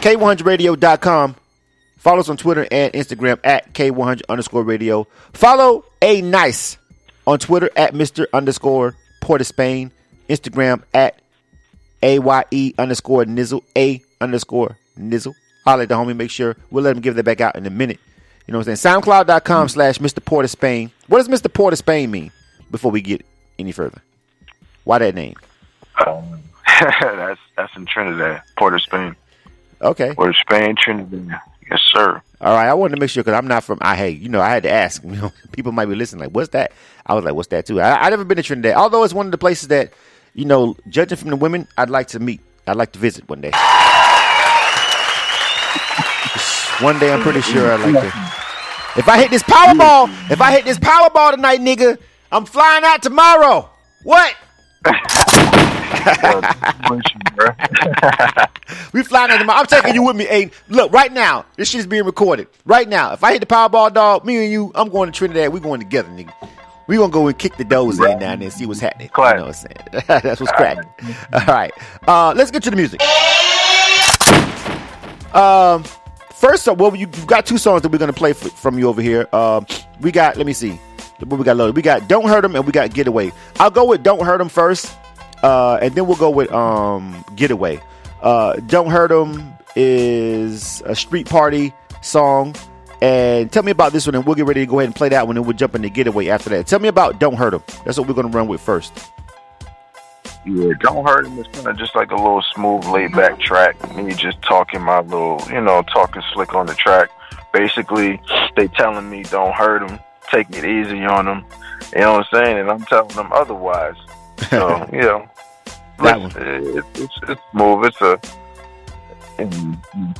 [0.00, 1.36] K100radio.com.
[1.98, 5.06] Follow us on Twitter and Instagram at K100 underscore radio.
[5.34, 6.78] Follow A Nice
[7.26, 8.26] on Twitter at Mr.
[8.32, 9.90] underscore Port of Spain.
[10.30, 11.20] Instagram at
[12.02, 13.62] AYE underscore Nizzle.
[13.76, 15.34] A underscore Nizzle.
[15.64, 16.16] Holler at the homie.
[16.16, 17.98] Make sure we'll let him give that back out in a minute.
[18.46, 19.00] You know what I'm saying?
[19.02, 20.24] SoundCloud.com slash Mr.
[20.24, 20.90] Port of Spain.
[21.08, 21.52] What does Mr.
[21.52, 22.30] Port of Spain mean
[22.70, 23.24] before we get
[23.58, 24.02] any further?
[24.84, 25.34] Why that name?
[26.06, 26.40] um,
[26.80, 29.16] that's that's in Trinidad, Port of Spain,
[29.80, 30.14] Okay.
[30.14, 31.40] Port of Spain, Trinidad.
[31.70, 32.22] Yes, sir.
[32.40, 33.78] All right, I wanted to make sure because I'm not from.
[33.80, 35.02] I hey, you know, I had to ask.
[35.04, 36.20] You know, people might be listening.
[36.26, 36.70] Like, what's that?
[37.04, 37.80] I was like, what's that too?
[37.80, 39.92] I, I never been to Trinidad, although it's one of the places that,
[40.34, 42.40] you know, judging from the women, I'd like to meet.
[42.68, 43.50] I'd like to visit one day.
[46.80, 48.25] One day, I'm pretty sure I'd like to.
[48.98, 51.98] If I hit this Powerball, if I hit this Powerball tonight, nigga,
[52.32, 53.68] I'm flying out tomorrow.
[54.02, 54.34] What?
[58.92, 59.60] We flying out tomorrow.
[59.60, 60.24] I'm taking you with me.
[60.24, 62.48] Hey, look, right now, this shit is being recorded.
[62.64, 65.52] Right now, if I hit the Powerball, dog, me and you, I'm going to Trinidad.
[65.52, 66.32] We going together, nigga.
[66.86, 69.10] We gonna go and kick the doors in down there and see what's happening.
[69.16, 70.04] You know what I'm saying?
[70.06, 70.88] That's what's cracking.
[71.32, 71.72] All right,
[72.06, 73.02] uh, let's get to the music.
[75.34, 75.82] Um,
[76.36, 78.88] first up, well, you, you've got two songs that we're gonna play f- from you
[78.88, 79.28] over here.
[79.32, 79.66] Um,
[80.00, 80.78] we got, let me see,
[81.24, 81.74] what we got loaded.
[81.76, 84.48] We got "Don't Hurt 'Em" and we got "Getaway." I'll go with "Don't Hurt 'Em"
[84.48, 84.94] first,
[85.42, 87.80] uh, and then we'll go with um, "Getaway."
[88.22, 91.72] Uh, "Don't Hurt 'Em" is a street party
[92.02, 92.54] song.
[93.02, 95.10] And tell me about this one, and we'll get ready to go ahead and play
[95.10, 96.66] that one, and we'll jump into getaway after that.
[96.66, 98.92] Tell me about "Don't Hurt 'Em." That's what we're gonna run with first.
[100.46, 101.38] Yeah, don't hurt him.
[101.38, 103.74] It's kind of just like a little smooth, laid back track.
[103.96, 107.10] Me just talking my little, you know, talking slick on the track.
[107.52, 108.20] Basically,
[108.54, 109.98] they telling me don't hurt him,
[110.30, 111.44] take it easy on them.
[111.92, 112.58] You know what I'm saying?
[112.58, 113.96] And I'm telling them otherwise.
[114.50, 115.28] So, you know,
[115.98, 117.86] That listen, it, it's it's smooth.
[117.86, 118.20] It's a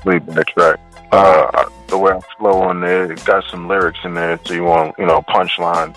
[0.04, 0.80] laid back track.
[1.12, 4.64] Uh, the way I flow on there, it got some lyrics in there, so you
[4.64, 5.96] want, you know, punchlines.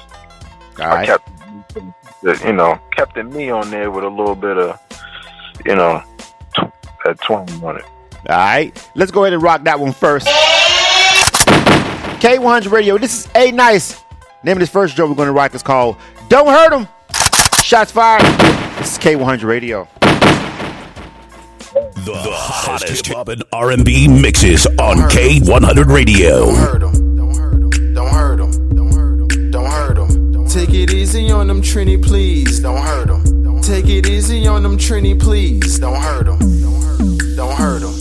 [0.80, 1.22] All I right.
[2.24, 4.80] Kept, you know, kept me on there with a little bit of,
[5.66, 6.04] you know,
[6.56, 6.72] tw-
[7.06, 7.86] that twang on it.
[8.30, 10.28] All right, let's go ahead and rock that one first.
[12.20, 12.98] K100 Radio.
[12.98, 14.04] This is A Nice.
[14.44, 15.96] Name of this first joke we're going to rock is called
[16.28, 16.88] "Don't Hurt 'Em."
[17.64, 18.24] Shots fired.
[18.80, 19.88] This is K100 Radio.
[21.96, 27.09] The, hottest hip hop and R&B mixes on K100 Radio.
[30.50, 32.60] Take it easy on them Trini, please.
[32.60, 33.62] Don't hurt 'em.
[33.62, 35.78] Take it easy on them Trini, please.
[35.78, 36.40] Don't hurt 'em.
[37.36, 37.94] Don't hurt them.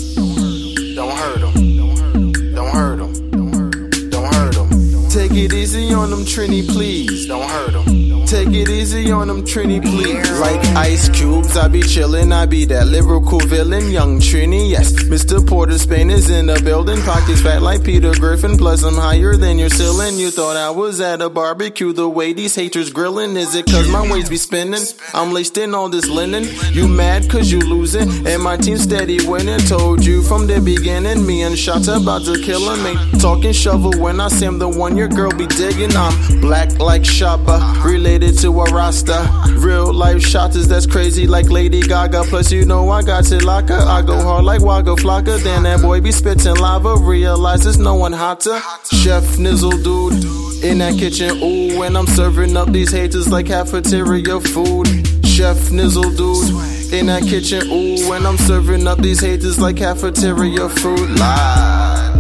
[0.94, 1.52] Don't hurt 'em.
[1.74, 2.54] Don't hurt 'em.
[2.54, 3.30] Don't hurt 'em.
[3.30, 4.11] Don't hurt 'em.
[4.11, 5.08] Don't hurt 'em.
[5.11, 7.26] Take it easy on them Trini, please.
[7.26, 8.07] Don't hurt 'em.
[8.28, 10.30] Take it easy on them, Trini, please.
[10.38, 14.68] Like ice cubes, I be chillin', I be that lyrical cool villain, young Trini.
[14.68, 15.40] Yes, Mr.
[15.46, 17.00] Port of Spain is in the building.
[17.04, 20.18] Pockets fat like Peter Griffin, plus I'm higher than your ceiling.
[20.18, 23.34] You thought I was at a barbecue, the way these haters grillin'.
[23.34, 24.84] Is it cause my waist be spinning?
[25.14, 26.44] I'm laced in all this linen.
[26.74, 29.60] You mad cause you losing, and my team steady winning.
[29.60, 32.86] Told you from the beginning, me and shots about to kill him.
[32.86, 35.96] Ain't talking shovel when I say I'm the one your girl be digging.
[35.96, 39.31] I'm black like Shabba, related to a Rasta.
[39.59, 42.24] Real life shotters that's crazy like Lady Gaga.
[42.24, 43.81] Plus, you know I got Tilaka.
[43.81, 45.40] I go hard like Waka Flocka.
[45.42, 46.96] Then that boy be spitting lava.
[46.96, 48.59] Realizes no one hotter.
[48.90, 51.31] Chef Nizzle dude in that kitchen.
[51.42, 54.88] Ooh, and I'm serving up these haters like cafeteria food.
[55.24, 57.62] Chef Nizzle dude in that kitchen.
[57.70, 61.11] Ooh, when I'm serving up these haters like cafeteria food.
[61.18, 62.17] Live.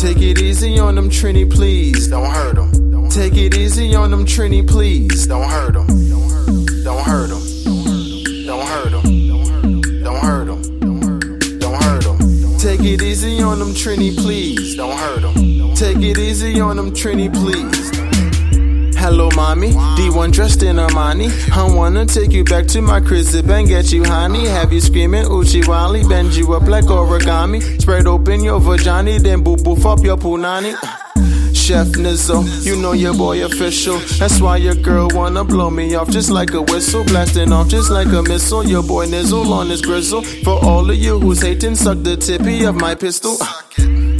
[0.00, 2.06] Take it easy on them, Trini, please.
[2.06, 3.08] Don't hurt 'em.
[3.10, 5.26] Take it easy on them, Trini, please.
[5.26, 5.86] Don't hurt 'em.
[6.84, 7.42] Don't hurt 'em.
[8.46, 9.02] Don't hurt 'em.
[9.28, 10.02] Don't hurt 'em.
[10.04, 11.58] Don't hurt 'em.
[11.58, 12.58] Don't hurt 'em.
[12.58, 14.76] Take it easy on them, Trini, please.
[14.76, 15.74] Don't hurt 'em.
[15.74, 17.97] Take it easy on them, Trini, please.
[19.08, 19.70] Hello, mommy.
[19.96, 21.30] D1 dressed in Armani.
[21.56, 24.46] I wanna take you back to my crib and get you honey.
[24.46, 26.04] Have you screaming Uchi Wally?
[26.04, 27.62] Bend you up like origami.
[27.80, 30.74] Spread open your vagina, then boof boof up your punani.
[31.54, 33.96] Chef Nizzo, you know your boy official.
[34.18, 37.90] That's why your girl wanna blow me off just like a whistle, blasting off just
[37.90, 38.62] like a missile.
[38.62, 40.20] Your boy Nizzle on his grizzle.
[40.20, 43.38] For all of you who's hating, suck the tippy of my pistol.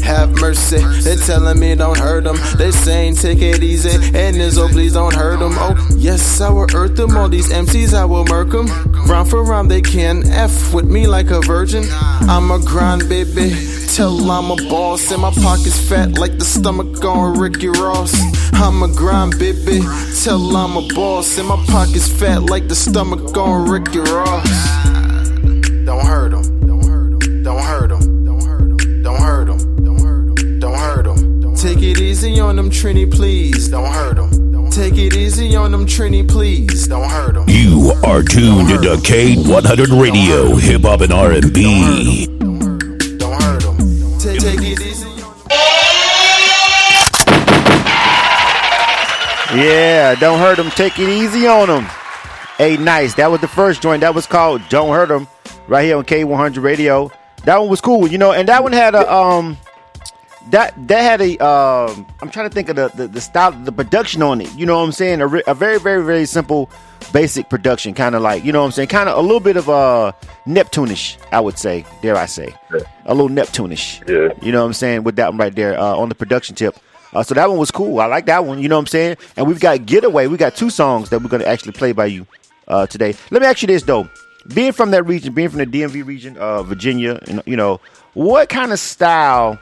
[0.08, 2.38] Have mercy, they telling me don't hurt them.
[2.56, 5.52] They saying take it easy, and Nizzo please don't hurt them.
[5.56, 7.14] Oh yes, I will earth them.
[7.14, 8.68] All these MCs I will murk them.
[9.06, 11.84] Round for round they can F with me like a virgin.
[12.22, 13.54] I'm a grind baby.
[13.94, 18.14] Till I'm a boss and my pockets fat like the stomach on Ricky Ross.
[18.54, 19.82] I'm a grind baby.
[20.22, 24.48] Till I'm a boss and my pockets fat like the stomach on Ricky Ross.
[25.84, 26.37] Don't hurt 'em.
[32.78, 33.66] Trini, please.
[33.68, 34.70] Don't hurt 'em.
[34.70, 36.86] Take it easy on them, Trini, please.
[36.86, 37.48] Don't hurt 'em.
[37.48, 42.26] You are tuned into K100 Radio, Hip Hop and R&B.
[43.18, 44.18] Don't hurt 'em.
[44.20, 45.08] Take, take it easy.
[49.56, 50.70] Yeah, don't hurt them.
[50.70, 51.86] Take it easy on them.
[52.58, 53.14] Hey, nice.
[53.14, 54.02] That was the first joint.
[54.02, 55.26] That was called "Don't Hurt Them"
[55.66, 57.10] right here on K100 Radio.
[57.44, 59.56] That one was cool, you know, and that one had a um,
[60.50, 63.72] that that had a um, I'm trying to think of the the, the style, the
[63.72, 64.52] production on it.
[64.54, 65.20] You know what I'm saying?
[65.20, 66.70] A, re- a very very very simple,
[67.12, 69.56] basic production, kind of like you know what I'm saying, kind of a little bit
[69.56, 70.12] of uh
[70.46, 71.84] Neptunish, I would say.
[72.02, 72.54] Dare I say,
[73.04, 74.08] a little Neptunish.
[74.08, 74.32] Yeah.
[74.44, 76.76] You know what I'm saying with that one right there uh, on the production tip.
[77.12, 78.00] Uh, so that one was cool.
[78.00, 78.58] I like that one.
[78.58, 79.16] You know what I'm saying?
[79.36, 80.26] And we've got Getaway.
[80.26, 82.26] We got two songs that we're going to actually play by you
[82.68, 83.14] uh, today.
[83.30, 84.08] Let me ask you this though:
[84.54, 87.80] being from that region, being from the DMV region, uh, Virginia, and you know,
[88.14, 89.58] what kind of style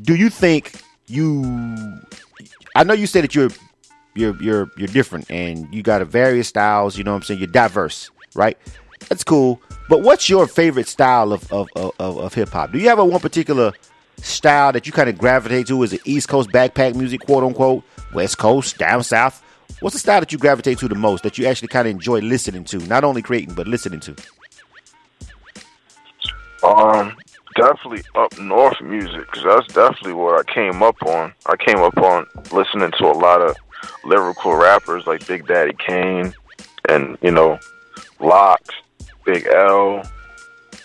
[0.00, 2.00] do you think you?
[2.74, 3.50] I know you said that you're
[4.14, 6.96] you're you're you're different and you got a various styles.
[6.96, 7.40] You know what I'm saying?
[7.40, 8.56] You're diverse, right?
[9.08, 9.60] That's cool.
[9.88, 12.72] But what's your favorite style of of of, of, of hip hop?
[12.72, 13.72] Do you have a one particular
[14.18, 15.82] style that you kind of gravitate to?
[15.82, 19.42] Is it East Coast backpack music, quote unquote, West Coast, down south?
[19.80, 22.20] What's the style that you gravitate to the most that you actually kind of enjoy
[22.20, 22.78] listening to?
[22.78, 24.16] Not only creating, but listening to.
[26.62, 27.16] Um,
[27.82, 31.32] definitely up north music because that's definitely what I came up on.
[31.46, 33.56] I came up on listening to a lot of
[34.04, 36.32] lyrical rappers like Big Daddy Kane
[36.88, 37.58] and you know
[38.20, 38.68] LOX,
[39.24, 40.02] Big L,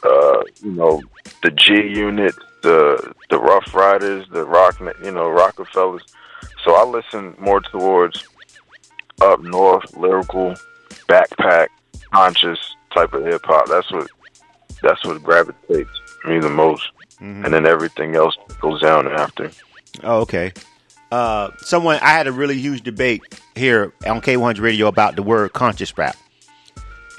[0.04, 1.02] uh, you know
[1.44, 6.04] the G Unit, the the Ruff Ryders, the Rock, you know Rockefellers.
[6.64, 8.28] So I listen more towards
[9.22, 10.56] up north lyrical,
[11.08, 11.68] backpack,
[12.12, 13.68] conscious type of hip hop.
[13.68, 14.08] That's what
[14.82, 15.90] that's what gravitates
[16.28, 16.84] me the most,
[17.20, 19.52] and then everything else goes down after.
[20.04, 20.54] Oh, okay.
[21.12, 23.22] Uh, someone I had a really huge debate
[23.56, 26.18] here on K100 Radio about the word conscious rap,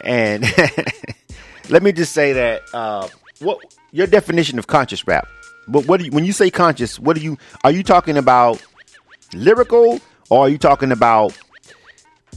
[0.04, 0.44] and
[1.70, 3.08] let me just say that uh,
[3.40, 3.58] what
[3.92, 5.26] your definition of conscious rap.
[5.66, 6.98] But what do you, when you say conscious?
[6.98, 8.62] What do you are you talking about?
[9.34, 11.38] Lyrical, or are you talking about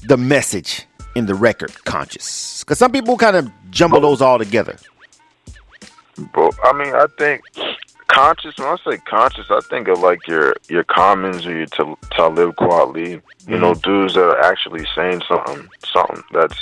[0.03, 1.71] the message in the record?
[1.85, 4.77] Conscious, because some people kind of jumble those all together.
[6.33, 7.41] But I mean, I think
[8.07, 8.57] conscious.
[8.57, 12.55] When I say conscious, I think of like your your Commons or your Tal- Talib
[12.55, 13.21] Kweli.
[13.47, 13.81] You know, mm.
[13.81, 16.57] dudes that are actually saying something, something that's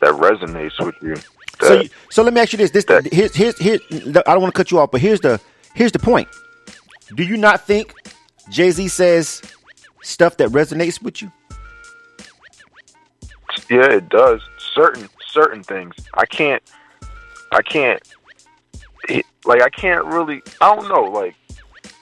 [0.00, 1.16] that resonates with you.
[1.60, 3.78] So, you- so let me ask you this: this that- here's here's here.
[3.90, 5.40] I don't want to cut you off, but here's the
[5.74, 6.28] here's the point.
[7.14, 7.94] do you not think
[8.50, 9.42] Jay Z says
[10.02, 11.30] stuff that resonates with you?
[13.70, 14.40] Yeah, it does.
[14.74, 15.94] Certain certain things.
[16.14, 16.62] I can't.
[17.52, 18.02] I can't.
[19.08, 20.42] It, like I can't really.
[20.60, 21.02] I don't know.
[21.04, 21.34] Like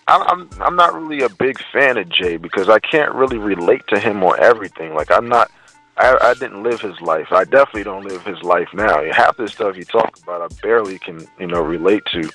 [0.06, 0.22] I'm.
[0.22, 0.62] I'm.
[0.62, 4.22] I'm not really a big fan of Jay because I can't really relate to him
[4.22, 4.94] on everything.
[4.94, 5.50] Like I'm not.
[5.98, 7.28] I, I didn't live his life.
[7.32, 9.02] I definitely don't live his life now.
[9.12, 12.30] Half the stuff he talks about, I barely can, you know, relate to.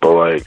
[0.00, 0.46] But like,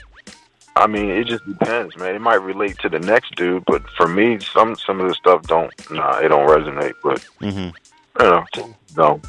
[0.74, 2.16] I mean, it just depends, man.
[2.16, 5.42] It might relate to the next dude, but for me, some some of the stuff
[5.42, 5.72] don't.
[5.90, 6.94] Nah, it don't resonate.
[7.02, 7.70] But Mm-hmm.
[8.20, 8.44] you know,
[8.96, 9.20] no.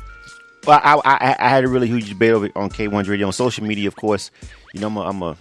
[0.69, 3.65] Well, I, I I had a really huge debate over on K1's radio on social
[3.65, 3.87] media.
[3.87, 4.29] Of course,
[4.71, 5.35] you know I'm a I'm a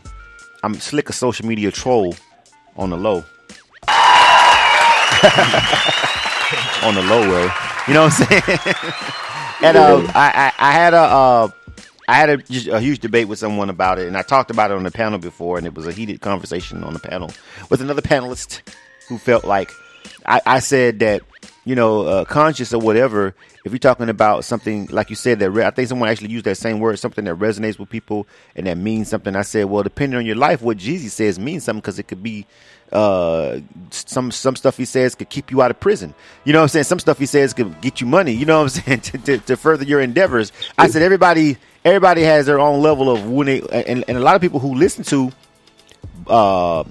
[0.62, 2.16] I'm slick a social media troll
[2.78, 3.16] on the low.
[6.82, 7.50] on the low way,
[7.86, 8.42] you know what I'm saying?
[9.62, 11.48] and uh, I, I I had a uh,
[12.08, 14.78] I had a, a huge debate with someone about it, and I talked about it
[14.78, 17.30] on the panel before, and it was a heated conversation on the panel
[17.68, 18.62] with another panelist
[19.10, 19.72] who felt like
[20.24, 21.20] I, I said that
[21.68, 23.34] you know uh, conscious or whatever.
[23.62, 26.46] If you're talking about something like you said that re- I think someone actually used
[26.46, 28.26] that same word, something that resonates with people
[28.56, 29.36] and that means something.
[29.36, 32.22] I said, well, depending on your life, what Jeezy says means something because it could
[32.22, 32.46] be
[32.90, 36.62] uh some some stuff he says could keep you out of prison you know what
[36.62, 39.00] i'm saying some stuff he says could get you money you know what i'm saying
[39.02, 43.28] to, to, to further your endeavors i said everybody everybody has their own level of
[43.28, 45.30] when they and, and a lot of people who listen to
[46.28, 46.84] uh,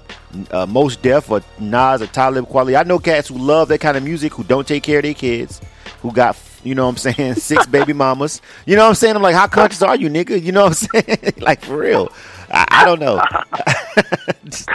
[0.50, 2.78] uh Mos Def or Nas or Talib Kweli.
[2.78, 5.14] I know cats who love that kind of music who don't take care of their
[5.14, 5.60] kids,
[6.02, 8.40] who got you know what I'm saying, six baby mamas.
[8.66, 9.16] You know what I'm saying?
[9.16, 10.42] I'm like, how conscious are you, nigga?
[10.42, 11.34] You know what I'm saying?
[11.38, 12.12] like for real.
[12.50, 13.22] I, I don't know.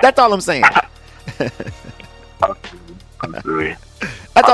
[0.01, 0.63] That's all I'm saying.
[1.37, 1.59] That's
[2.39, 2.55] I all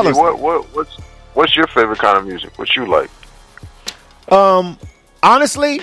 [0.04, 0.16] mean, I'm saying.
[0.16, 0.96] what what what's
[1.34, 2.58] what's your favorite kind of music?
[2.58, 3.10] What you like?
[4.32, 4.78] Um,
[5.24, 5.82] honestly,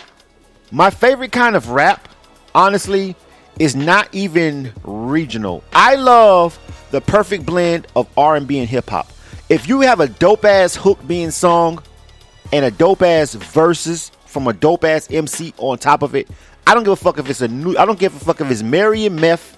[0.70, 2.08] my favorite kind of rap,
[2.54, 3.16] honestly,
[3.58, 5.64] is not even regional.
[5.72, 6.58] I love
[6.90, 9.10] the perfect blend of R and B and hip hop.
[9.48, 11.82] If you have a dope ass hook being sung
[12.52, 16.28] and a dope ass verses from a dope ass MC on top of it,
[16.66, 17.76] I don't give a fuck if it's a new.
[17.76, 19.56] I don't give a fuck if it's Mary and Meth,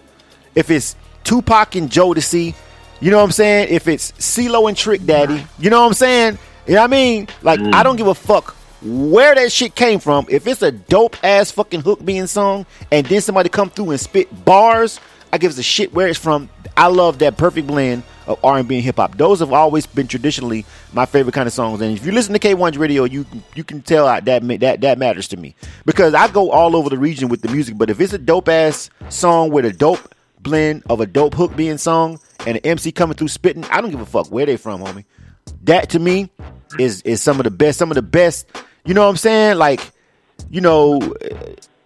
[0.54, 2.54] if it's Tupac and Jodeci.
[3.00, 3.68] You know what I'm saying?
[3.70, 6.38] If it's CeeLo and Trick Daddy, you know what I'm saying?
[6.66, 7.28] You know what I mean?
[7.42, 7.82] Like I mm.
[7.84, 10.26] don't give a fuck where that shit came from.
[10.28, 14.00] If it's a dope ass fucking hook being sung, and then somebody come through and
[14.00, 15.00] spit bars,
[15.32, 16.48] I give a shit where it's from.
[16.76, 19.16] I love that perfect blend of R&B and hip hop.
[19.16, 21.80] Those have always been traditionally my favorite kind of songs.
[21.80, 25.28] And if you listen to K1's radio, you you can tell that that that matters
[25.28, 27.76] to me because I go all over the region with the music.
[27.76, 31.56] But if it's a dope ass song with a dope blend of a dope hook
[31.56, 34.56] being sung and an MC coming through spitting, I don't give a fuck where they
[34.56, 35.04] from, homie.
[35.64, 36.30] That to me
[36.78, 37.78] is is some of the best.
[37.78, 38.46] Some of the best.
[38.88, 39.58] You know what I'm saying?
[39.58, 39.92] Like,
[40.48, 40.98] you know,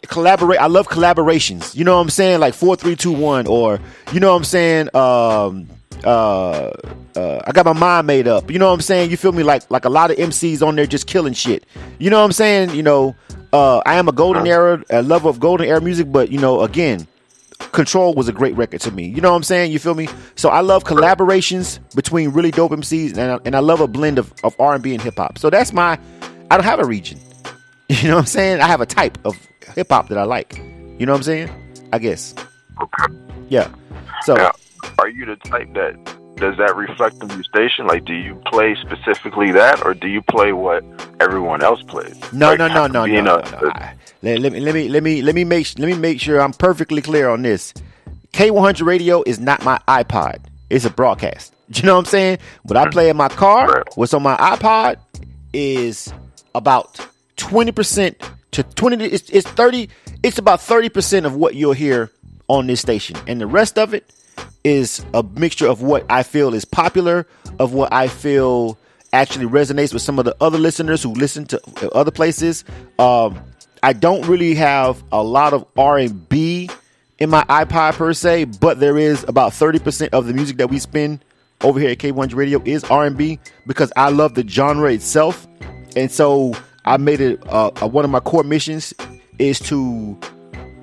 [0.06, 0.60] collaborate.
[0.60, 1.74] I love collaborations.
[1.74, 2.38] You know what I'm saying?
[2.38, 3.80] Like four, three, two, one, or
[4.12, 4.94] you know what I'm saying?
[4.94, 5.68] Um,
[6.04, 6.70] uh,
[7.16, 8.52] uh, I got my mind made up.
[8.52, 9.10] You know what I'm saying?
[9.10, 9.42] You feel me?
[9.42, 11.66] Like like a lot of MCs on there just killing shit.
[11.98, 12.70] You know what I'm saying?
[12.70, 13.16] You know,
[13.52, 16.60] uh, I am a golden era, a lover of golden era music, but you know,
[16.60, 17.08] again,
[17.70, 19.06] Control was a great record to me.
[19.06, 19.72] You know what I'm saying?
[19.72, 20.08] You feel me?
[20.34, 24.18] So I love collaborations between really dope MCs, and I, and I love a blend
[24.18, 25.38] of, of R&B and hip hop.
[25.38, 25.98] So that's my.
[26.52, 27.18] I don't have a region.
[27.88, 28.60] You know what I'm saying?
[28.62, 29.36] I have a type of
[29.74, 30.56] hip hop that I like.
[30.56, 31.50] You know what I'm saying?
[31.92, 32.34] I guess.
[32.80, 33.14] Okay.
[33.50, 33.70] Yeah.
[34.22, 34.52] So Now,
[34.98, 35.94] are you the type that
[36.36, 37.86] does that reflect on your station?
[37.86, 40.82] Like, do you play specifically that, or do you play what
[41.20, 42.18] everyone else plays?
[42.32, 43.70] No, Like, no, no, no, no, no, a- no.
[43.74, 46.40] I- Let, let me let me let me let me make let me make sure
[46.40, 47.74] I'm perfectly clear on this.
[48.32, 50.38] K100 radio is not my iPod.
[50.70, 51.54] It's a broadcast.
[51.74, 52.38] You know what I'm saying?
[52.64, 52.90] What I mm-hmm.
[52.90, 54.96] play in my car, what's on my iPod,
[55.54, 56.12] is
[56.54, 57.00] about
[57.36, 58.16] 20%
[58.52, 59.04] to 20.
[59.04, 59.88] It's, it's 30.
[60.22, 62.10] It's about 30% of what you'll hear
[62.48, 64.12] on this station, and the rest of it
[64.64, 67.26] is a mixture of what I feel is popular,
[67.58, 68.78] of what I feel
[69.12, 72.64] actually resonates with some of the other listeners who listen to other places.
[72.98, 73.40] Um,
[73.82, 76.70] I don't really have a lot of R and B
[77.18, 80.68] in my iPod per se, but there is about thirty percent of the music that
[80.68, 81.20] we spin
[81.62, 85.46] over here at K1 Radio is R and B because I love the genre itself,
[85.96, 88.92] and so I made it uh, uh, one of my core missions
[89.38, 90.18] is to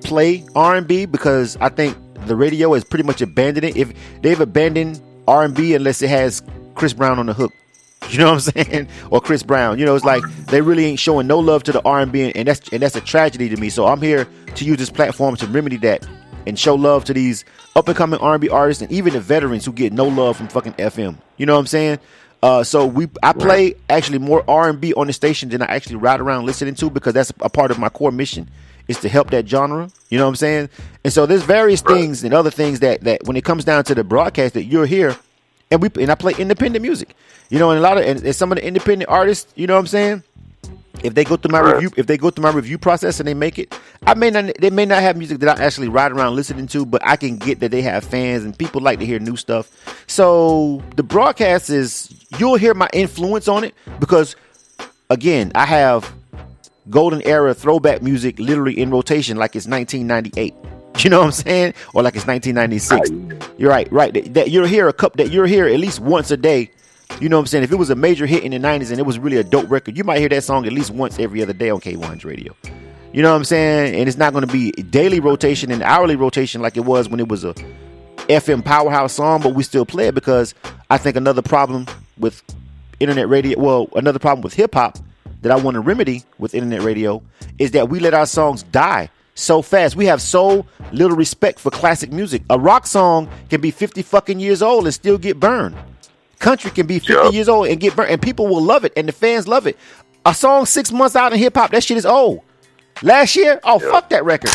[0.02, 1.96] play R&B because I think
[2.26, 3.76] the radio is pretty much abandoned it.
[3.76, 3.92] If
[4.22, 6.42] they've abandoned R&B unless it has
[6.74, 7.52] Chris Brown on the hook.
[8.08, 8.88] You know what I'm saying?
[9.10, 9.78] Or Chris Brown.
[9.78, 12.68] You know, it's like they really ain't showing no love to the R&B and that's
[12.70, 13.68] and that's a tragedy to me.
[13.68, 16.08] So I'm here to use this platform to remedy that
[16.46, 17.44] and show love to these
[17.76, 20.72] up and coming R&B artists and even the veterans who get no love from fucking
[20.72, 21.18] FM.
[21.36, 21.98] You know what I'm saying?
[22.42, 26.20] Uh, so we I play actually more R&B on the station than I actually ride
[26.20, 28.48] around listening to because that's a part of my core mission
[28.88, 29.90] is to help that genre.
[30.08, 30.68] You know what I'm saying?
[31.04, 33.94] And so there's various things and other things that that when it comes down to
[33.94, 35.16] the broadcast that you're here,
[35.70, 37.14] and we and I play independent music.
[37.50, 39.52] You know, and a lot of and, and some of the independent artists.
[39.54, 40.22] You know what I'm saying?
[41.02, 41.74] If they go through my Right.
[41.74, 43.74] review, if they go through my review process and they make it,
[44.06, 44.52] I may not.
[44.60, 47.36] They may not have music that I actually ride around listening to, but I can
[47.36, 49.70] get that they have fans and people like to hear new stuff.
[50.06, 54.36] So the broadcast is you'll hear my influence on it because,
[55.08, 56.12] again, I have
[56.88, 60.54] golden era throwback music literally in rotation like it's 1998.
[60.98, 61.74] You know what I'm saying?
[61.94, 63.10] Or like it's 1996.
[63.56, 64.12] You're right, right.
[64.12, 66.72] That, that you're here a cup that you're here at least once a day.
[67.20, 67.64] You know what I'm saying?
[67.64, 69.70] If it was a major hit in the 90s and it was really a dope
[69.70, 72.56] record, you might hear that song at least once every other day on K1's radio.
[73.12, 73.94] You know what I'm saying?
[73.94, 77.20] And it's not going to be daily rotation and hourly rotation like it was when
[77.20, 77.52] it was a
[78.28, 80.54] FM powerhouse song, but we still play it because
[80.88, 82.42] I think another problem with
[83.00, 84.96] internet radio, well, another problem with hip hop
[85.42, 87.22] that I want to remedy with internet radio
[87.58, 89.94] is that we let our songs die so fast.
[89.94, 92.42] We have so little respect for classic music.
[92.48, 95.76] A rock song can be 50 fucking years old and still get burned.
[96.40, 97.34] Country can be 50 Yup.
[97.34, 99.78] years old and get burnt, and people will love it, and the fans love it.
[100.24, 102.40] A song six months out in hip hop, that shit is old.
[103.02, 104.50] Last year, oh, fuck that record.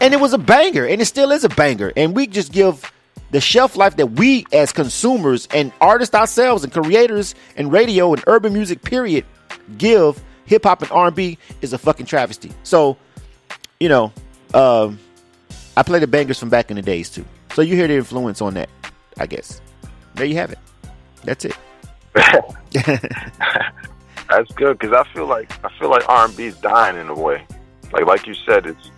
[0.00, 1.92] And it was a banger and it still is a banger.
[1.96, 2.92] And we just give
[3.30, 8.22] the shelf life that we as consumers and artists ourselves and creators and radio and
[8.26, 9.24] urban music period
[9.78, 10.22] give.
[10.46, 12.52] Hip-hop and r&b is a fucking travesty.
[12.64, 12.98] So
[13.80, 14.12] you know
[14.52, 14.98] um,
[15.74, 17.24] i play the bangers from back in the days too.
[17.54, 18.68] So you hear the influence on that
[19.18, 19.62] i guess.
[20.16, 20.58] There you have it
[21.24, 21.56] that's it
[24.28, 27.08] That's good because I feel like I feel like R and B is dying in
[27.08, 27.46] a way.
[27.92, 28.90] Like like you said, it's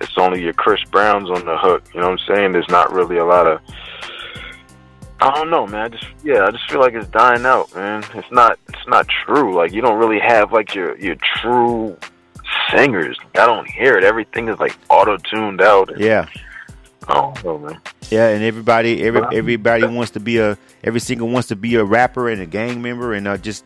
[0.00, 1.84] it's only your Chris Browns on the hook.
[1.94, 2.52] You know what I'm saying?
[2.52, 3.60] There's not really a lot of
[5.20, 5.86] I don't know, man.
[5.86, 8.04] I just yeah, I just feel like it's dying out, man.
[8.14, 9.54] It's not it's not true.
[9.54, 11.96] Like you don't really have like your your true
[12.70, 13.18] singers.
[13.34, 14.04] I don't hear it.
[14.04, 15.98] Everything is like auto tuned out.
[15.98, 16.28] Yeah
[17.08, 17.80] Man.
[18.10, 21.84] Yeah, and everybody, every everybody wants to be a every single wants to be a
[21.84, 23.64] rapper and a gang member and uh, just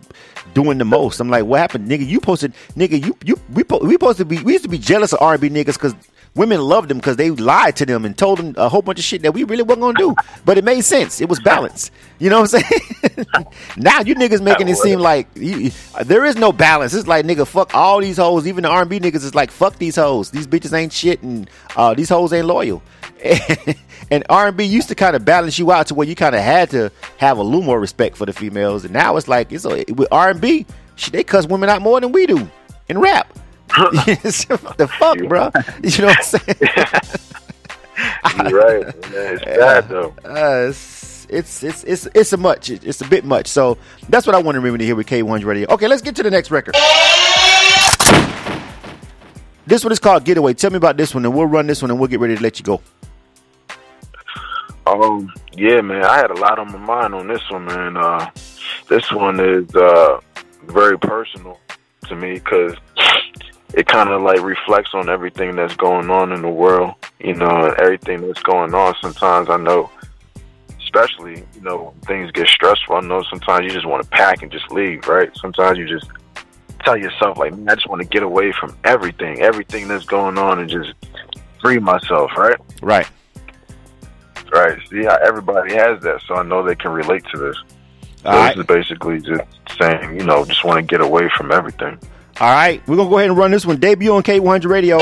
[0.55, 1.21] doing the most.
[1.21, 2.07] I'm like, what happened, nigga?
[2.07, 3.05] You posted, nigga.
[3.05, 5.49] You you we po- we supposed to be we used to be jealous of R&B
[5.51, 5.95] niggas because
[6.35, 9.05] women loved them because they lied to them and told them a whole bunch of
[9.05, 10.15] shit that we really weren't gonna do.
[10.45, 11.21] But it made sense.
[11.21, 11.91] It was balance.
[12.19, 13.27] You know what I'm saying?
[13.77, 15.71] now you niggas making it seem like you,
[16.05, 16.95] there is no balance.
[16.95, 18.47] It's like nigga, fuck all these hoes.
[18.47, 20.31] Even the R&B niggas is like fuck these hoes.
[20.31, 22.83] These bitches ain't shit and uh, these hoes ain't loyal.
[24.11, 26.71] and R&B used to kind of balance you out to where you kind of had
[26.71, 28.85] to have a little more respect for the females.
[28.85, 30.67] And now it's like it's a, with R&B,
[31.13, 32.49] they cuss women out more than we do
[32.89, 33.37] in rap.
[34.77, 35.51] the fuck, bro?
[35.83, 37.31] You know what I'm saying?
[38.51, 39.11] You're right.
[39.11, 39.35] Man.
[39.35, 40.15] It's bad though.
[40.25, 42.71] Uh, it's, it's it's it's it's a much.
[42.71, 43.47] It's a bit much.
[43.47, 45.69] So that's what I want to remember to hear with K1's Radio.
[45.71, 46.75] Okay, let's get to the next record.
[49.67, 50.55] This one is called Getaway.
[50.55, 52.43] Tell me about this one, and we'll run this one, and we'll get ready to
[52.43, 52.81] let you go.
[54.87, 57.97] Um, yeah, man, I had a lot on my mind on this one, man.
[57.97, 58.29] Uh,
[58.89, 60.21] this one is uh,
[60.65, 61.61] very personal
[62.09, 62.75] to me because
[63.75, 67.67] it kind of like reflects on everything that's going on in the world, you know,
[67.67, 68.95] and everything that's going on.
[69.01, 69.91] Sometimes I know,
[70.83, 74.43] especially, you know, when things get stressful, I know sometimes you just want to pack
[74.43, 75.31] and just leave, right?
[75.37, 76.11] Sometimes you just
[76.85, 80.37] tell yourself, like, man, I just want to get away from everything, everything that's going
[80.39, 80.93] on and just
[81.61, 82.59] free myself, right?
[82.83, 83.09] Right.
[84.53, 84.79] Right.
[84.89, 87.57] See, how everybody has that, so I know they can relate to this.
[88.23, 88.57] So right.
[88.57, 89.45] this is basically just
[89.79, 91.99] saying, you know, just want to get away from everything.
[92.41, 93.77] All right, we're gonna go ahead and run this one.
[93.79, 94.97] Debut on K100 Radio.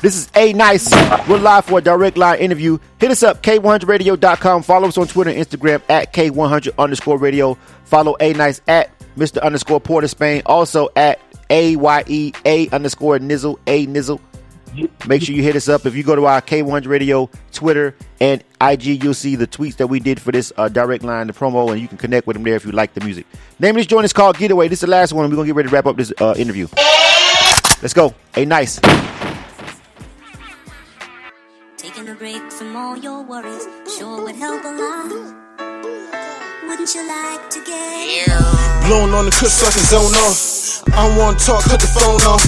[0.00, 0.88] This is A Nice.
[1.28, 2.78] We're live for a direct line interview.
[3.00, 4.62] Hit us up, K100radio.com.
[4.62, 7.54] Follow us on Twitter and Instagram at K100 underscore radio.
[7.86, 9.42] Follow A Nice at Mr.
[9.42, 10.42] underscore Portaspain.
[10.46, 11.18] Also at
[11.50, 14.20] A Y E A underscore Nizzle, A Nizzle.
[15.06, 15.86] Make sure you hit us up.
[15.86, 19.86] If you go to our K100 Radio Twitter and IG, you'll see the tweets that
[19.86, 22.44] we did for this uh, direct line, the promo, and you can connect with them
[22.44, 23.26] there if you like the music.
[23.58, 24.68] Name of this joint is called Getaway.
[24.68, 25.28] This is the last one.
[25.28, 26.68] We're going to get ready to wrap up this uh, interview.
[27.80, 28.14] Let's go.
[28.34, 28.80] Hey, nice.
[31.76, 33.66] Taking a break from all your worries
[33.96, 35.37] sure would help a lot.
[36.68, 38.28] Wouldn't you like to get
[38.84, 40.84] Blowing on the kush so I can zone off.
[40.92, 42.44] I don't wanna talk, cut the phone off.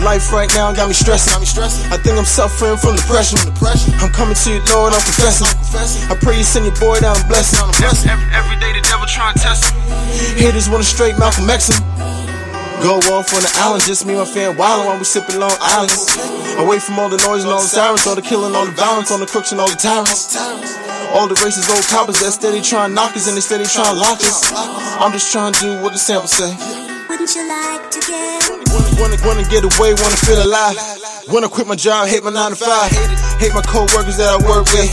[0.00, 1.36] Life right now got me stressing.
[1.36, 3.36] I think I'm suffering from depression.
[3.44, 3.92] Depression.
[4.00, 5.52] I'm coming to you, Lord, I'm confessing.
[6.08, 7.68] I pray you send your boy down and bless him.
[7.84, 10.40] Every, every day the devil trying to test me.
[10.40, 12.37] Haters wanna straight Malcolm X him.
[12.82, 15.56] Go off on the island, just me and my fan wildin' while we sippin' Long
[15.60, 16.14] Islands.
[16.58, 19.10] Away from all the noise and all the sirens, all the killing, all the violence,
[19.10, 20.36] all the crooks and all the tyrants.
[21.14, 24.20] All the racist old coppers that steady tryin' knock us and they steady tryin' lock
[24.20, 24.52] us.
[25.00, 26.97] I'm just tryin' to do what the sample say.
[27.18, 28.46] Wouldn't Wouldn't you like to get?
[28.70, 30.78] Wanna, wanna, wanna get away, wanna feel alive.
[31.26, 33.42] Wanna quit my job, hate my 9 to 5.
[33.42, 34.86] Hate my co workers that I work with.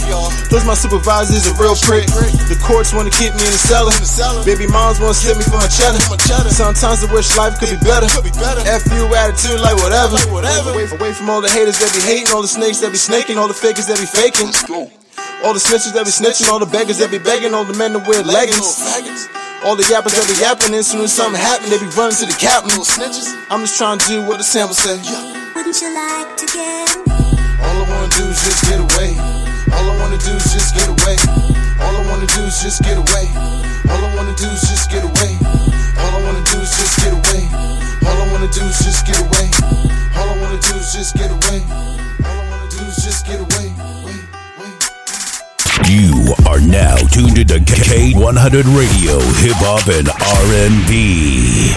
[0.50, 2.10] Plus, my supervisor's a real prick.
[2.50, 3.94] The courts wanna keep me in the cellar.
[4.42, 6.02] Baby moms wanna slip me for my cheddar.
[6.50, 8.10] Sometimes I wish life could be better.
[8.10, 10.18] F you attitude, like whatever.
[10.26, 13.38] Away, away from all the haters that be hating, all the snakes that be snaking,
[13.38, 14.50] all the fakers that be faking.
[15.46, 17.94] All the snitches that be snitching, all the beggars that be begging, all the men
[17.94, 19.45] that wear leggings.
[19.64, 22.28] All the yappers that be yapping, and soon as something happen, they be running to
[22.28, 22.76] the captain.
[23.50, 24.98] I'm just trying to do what the sample say.
[25.56, 26.92] Wouldn't you like to get?
[27.64, 29.16] All I wanna do is just get away.
[29.74, 31.18] All I wanna do is just get away.
[31.82, 33.26] All I wanna do is just get away.
[33.90, 35.34] All I wanna do is just get away.
[35.98, 37.44] All I wanna do is just get away.
[38.06, 39.50] All I wanna do is just get away.
[40.20, 41.64] All I wanna do is just get away.
[42.22, 43.95] All I wanna do is just get away.
[45.88, 51.76] You are now tuned into K100 Radio, Hip Hop and R&B.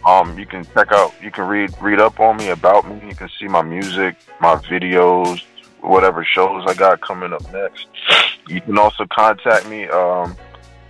[0.06, 3.02] Um, you can check out, you can read read up on me about me.
[3.08, 5.42] You can see my music, my videos,
[5.82, 7.88] whatever shows I got coming up next.
[8.48, 10.38] You can also contact me, um,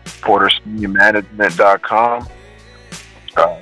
[0.04, 2.28] portersmanagement.com.
[3.38, 3.62] Uh,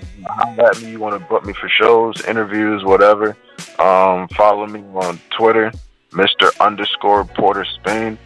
[0.60, 0.92] at me.
[0.92, 3.36] You want to book me for shows, interviews, whatever.
[3.80, 5.72] Um, follow me on Twitter,
[6.12, 6.52] Mr.
[6.60, 8.20] underscore Portaspain.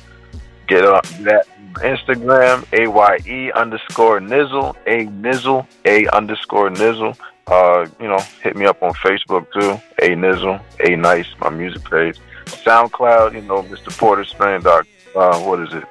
[0.67, 1.47] Get up that
[1.77, 7.17] Instagram, A Y E underscore Nizzle, A Nizzle, A underscore Nizzle.
[7.47, 11.83] Uh, you know, hit me up on Facebook too, A Nizzle, A Nice, my music
[11.89, 12.19] page.
[12.45, 13.89] SoundCloud, you know, Mr.
[13.97, 14.63] Portaspain.
[14.63, 15.83] Dot, uh, what is it?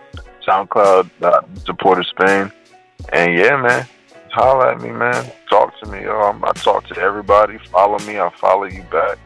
[0.46, 1.76] SoundCloud, dot Mr.
[1.76, 2.52] Portaspain.
[3.12, 3.86] And yeah, man,
[4.30, 5.30] holler at me, man.
[5.48, 6.04] Talk to me.
[6.06, 7.58] Um, I talk to everybody.
[7.70, 8.18] Follow me.
[8.18, 9.18] I'll follow you back.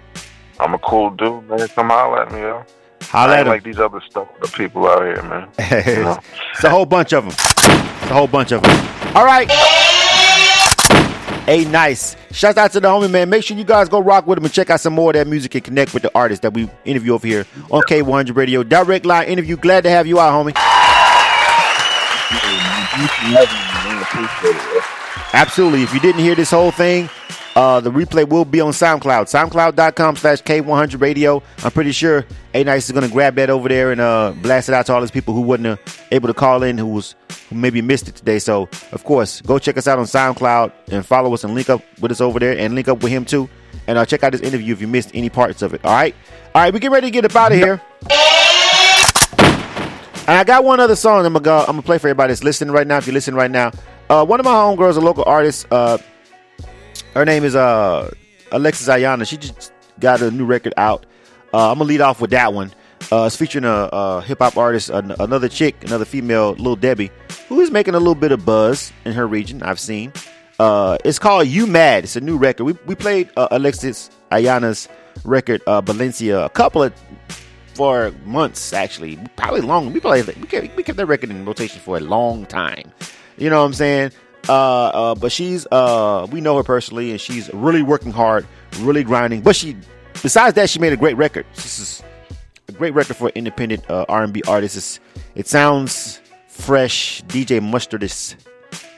[0.58, 1.68] I'm a cool dude, man.
[1.68, 2.64] Come holler at me, yo.
[3.02, 5.48] Holla I at like these other stuff, the people out here, man.
[5.86, 6.18] You know?
[6.52, 7.32] it's a whole bunch of them.
[7.32, 9.16] It's a whole bunch of them.
[9.16, 9.50] All right.
[11.48, 12.14] A nice.
[12.30, 13.28] Shout out to the homie, man.
[13.28, 15.26] Make sure you guys go rock with him and check out some more of that
[15.26, 18.62] music and connect with the artists that we interview over here on K100 Radio.
[18.62, 19.56] Direct line interview.
[19.56, 20.54] Glad to have you out, homie.
[25.32, 25.82] Absolutely.
[25.82, 27.08] If you didn't hear this whole thing,
[27.56, 29.24] uh, the replay will be on SoundCloud.
[29.24, 31.42] SoundCloud.com slash K100 Radio.
[31.64, 32.24] I'm pretty sure
[32.54, 34.94] A Nice is going to grab that over there and uh, blast it out to
[34.94, 35.76] all those people who wasn't uh,
[36.12, 37.14] able to call in, who was
[37.48, 38.38] who maybe missed it today.
[38.38, 41.82] So, of course, go check us out on SoundCloud and follow us and link up
[42.00, 43.48] with us over there and link up with him too.
[43.86, 45.84] And uh, check out this interview if you missed any parts of it.
[45.84, 46.14] All right?
[46.54, 47.80] All right, we get ready to get up out of here.
[50.28, 52.44] And I got one other song I'm gonna go, I'm gonna play for everybody that's
[52.44, 52.98] listening right now.
[52.98, 53.72] If you're listening right now,
[54.08, 55.98] uh, one of my homegirls, a local artist, uh,
[57.14, 58.10] her name is uh,
[58.52, 59.26] Alexis Ayana.
[59.26, 61.06] She just got a new record out.
[61.52, 62.72] Uh, I'm gonna lead off with that one.
[63.10, 67.10] Uh, it's featuring a, a hip hop artist, an- another chick, another female, Lil Debbie,
[67.48, 69.62] who is making a little bit of buzz in her region.
[69.62, 70.12] I've seen.
[70.58, 72.64] Uh, it's called "You Mad." It's a new record.
[72.64, 74.88] We we played uh, Alexis Ayana's
[75.24, 76.92] record, uh, Valencia, a couple of
[77.74, 79.92] for months actually, probably long.
[79.92, 82.92] We played we kept, we kept that record in rotation for a long time.
[83.38, 84.12] You know what I'm saying?
[84.48, 88.46] Uh, uh, but she's uh, we know her personally, and she's really working hard,
[88.78, 89.42] really grinding.
[89.42, 89.76] But she,
[90.22, 91.46] besides that, she made a great record.
[91.54, 92.02] This is
[92.68, 94.76] a great record for independent uh, R&B artists.
[94.76, 95.00] It's,
[95.34, 98.36] it sounds fresh, DJ Mustardist,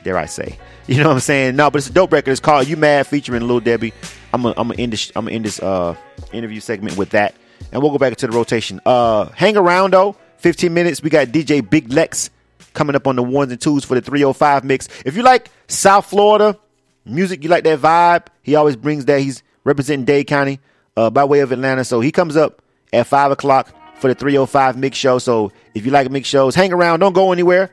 [0.05, 0.59] dare I say?
[0.89, 1.55] You know what I'm saying?
[1.55, 2.33] No, but it's a dope record.
[2.33, 3.95] It's called "You Mad" featuring Lil Debbie.
[4.33, 5.95] I'm gonna I'm gonna end this I'm gonna end this uh
[6.33, 7.37] interview segment with that,
[7.71, 8.81] and we'll go back into the rotation.
[8.85, 10.17] Uh, hang around though.
[10.39, 11.01] 15 minutes.
[11.01, 12.31] We got DJ Big Lex
[12.73, 14.89] coming up on the ones and twos for the 305 mix.
[15.05, 16.59] If you like South Florida
[17.05, 18.27] music, you like that vibe.
[18.43, 19.21] He always brings that.
[19.21, 20.61] He's representing Dade County
[20.97, 22.63] uh, by way of Atlanta, so he comes up
[22.93, 25.19] at five o'clock for the 305 mix show.
[25.19, 27.01] So if you like mix shows, hang around.
[27.01, 27.71] Don't go anywhere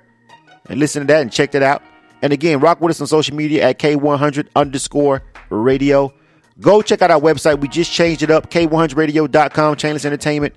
[0.68, 1.82] and listen to that and check that out.
[2.22, 6.14] And again, rock with us on social media at K100 underscore radio.
[6.60, 7.62] Go check out our website.
[7.62, 10.54] We just changed it up, K100radio.com, Chainless Entertainment.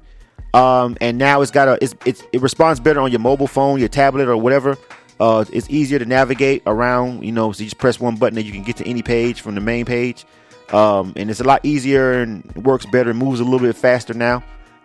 [0.55, 3.79] Um, and now it's got a, it's, it's, it responds better on your mobile phone,
[3.79, 4.77] your tablet, or whatever.
[5.19, 7.25] Uh, it's easier to navigate around.
[7.25, 9.41] You know, so you just press one button and you can get to any page
[9.41, 10.27] from the main page.
[10.73, 14.15] Um, and it's a lot easier and works better, and moves a little bit faster
[14.15, 14.43] now.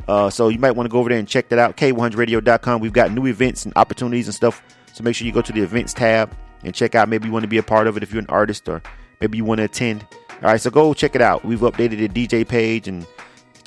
[0.07, 1.75] Uh, so you might want to go over there and check that out.
[1.75, 2.81] K100radio.com.
[2.81, 4.63] We've got new events and opportunities and stuff.
[4.93, 7.09] So make sure you go to the events tab and check out.
[7.09, 8.81] Maybe you want to be a part of it if you're an artist or
[9.19, 10.05] maybe you want to attend.
[10.41, 11.43] All right, so go check it out.
[11.43, 13.05] We've updated the DJ page and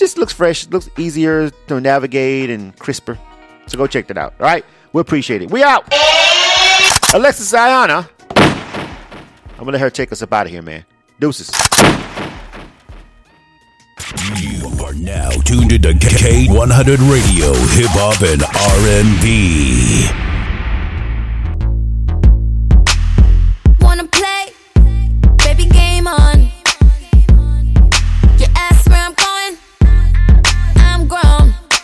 [0.01, 3.16] just looks fresh, looks easier to navigate and crisper.
[3.66, 4.34] So go check that out.
[4.40, 5.51] All right, we appreciate it.
[5.51, 5.84] We out.
[7.14, 8.09] Alexis Ayana.
[8.34, 10.84] I'm gonna let her take us up out of here, man.
[11.20, 11.51] Deuces.
[14.40, 18.42] You are now tuned into K100 Radio, Hip Hop and
[19.22, 20.30] R&B.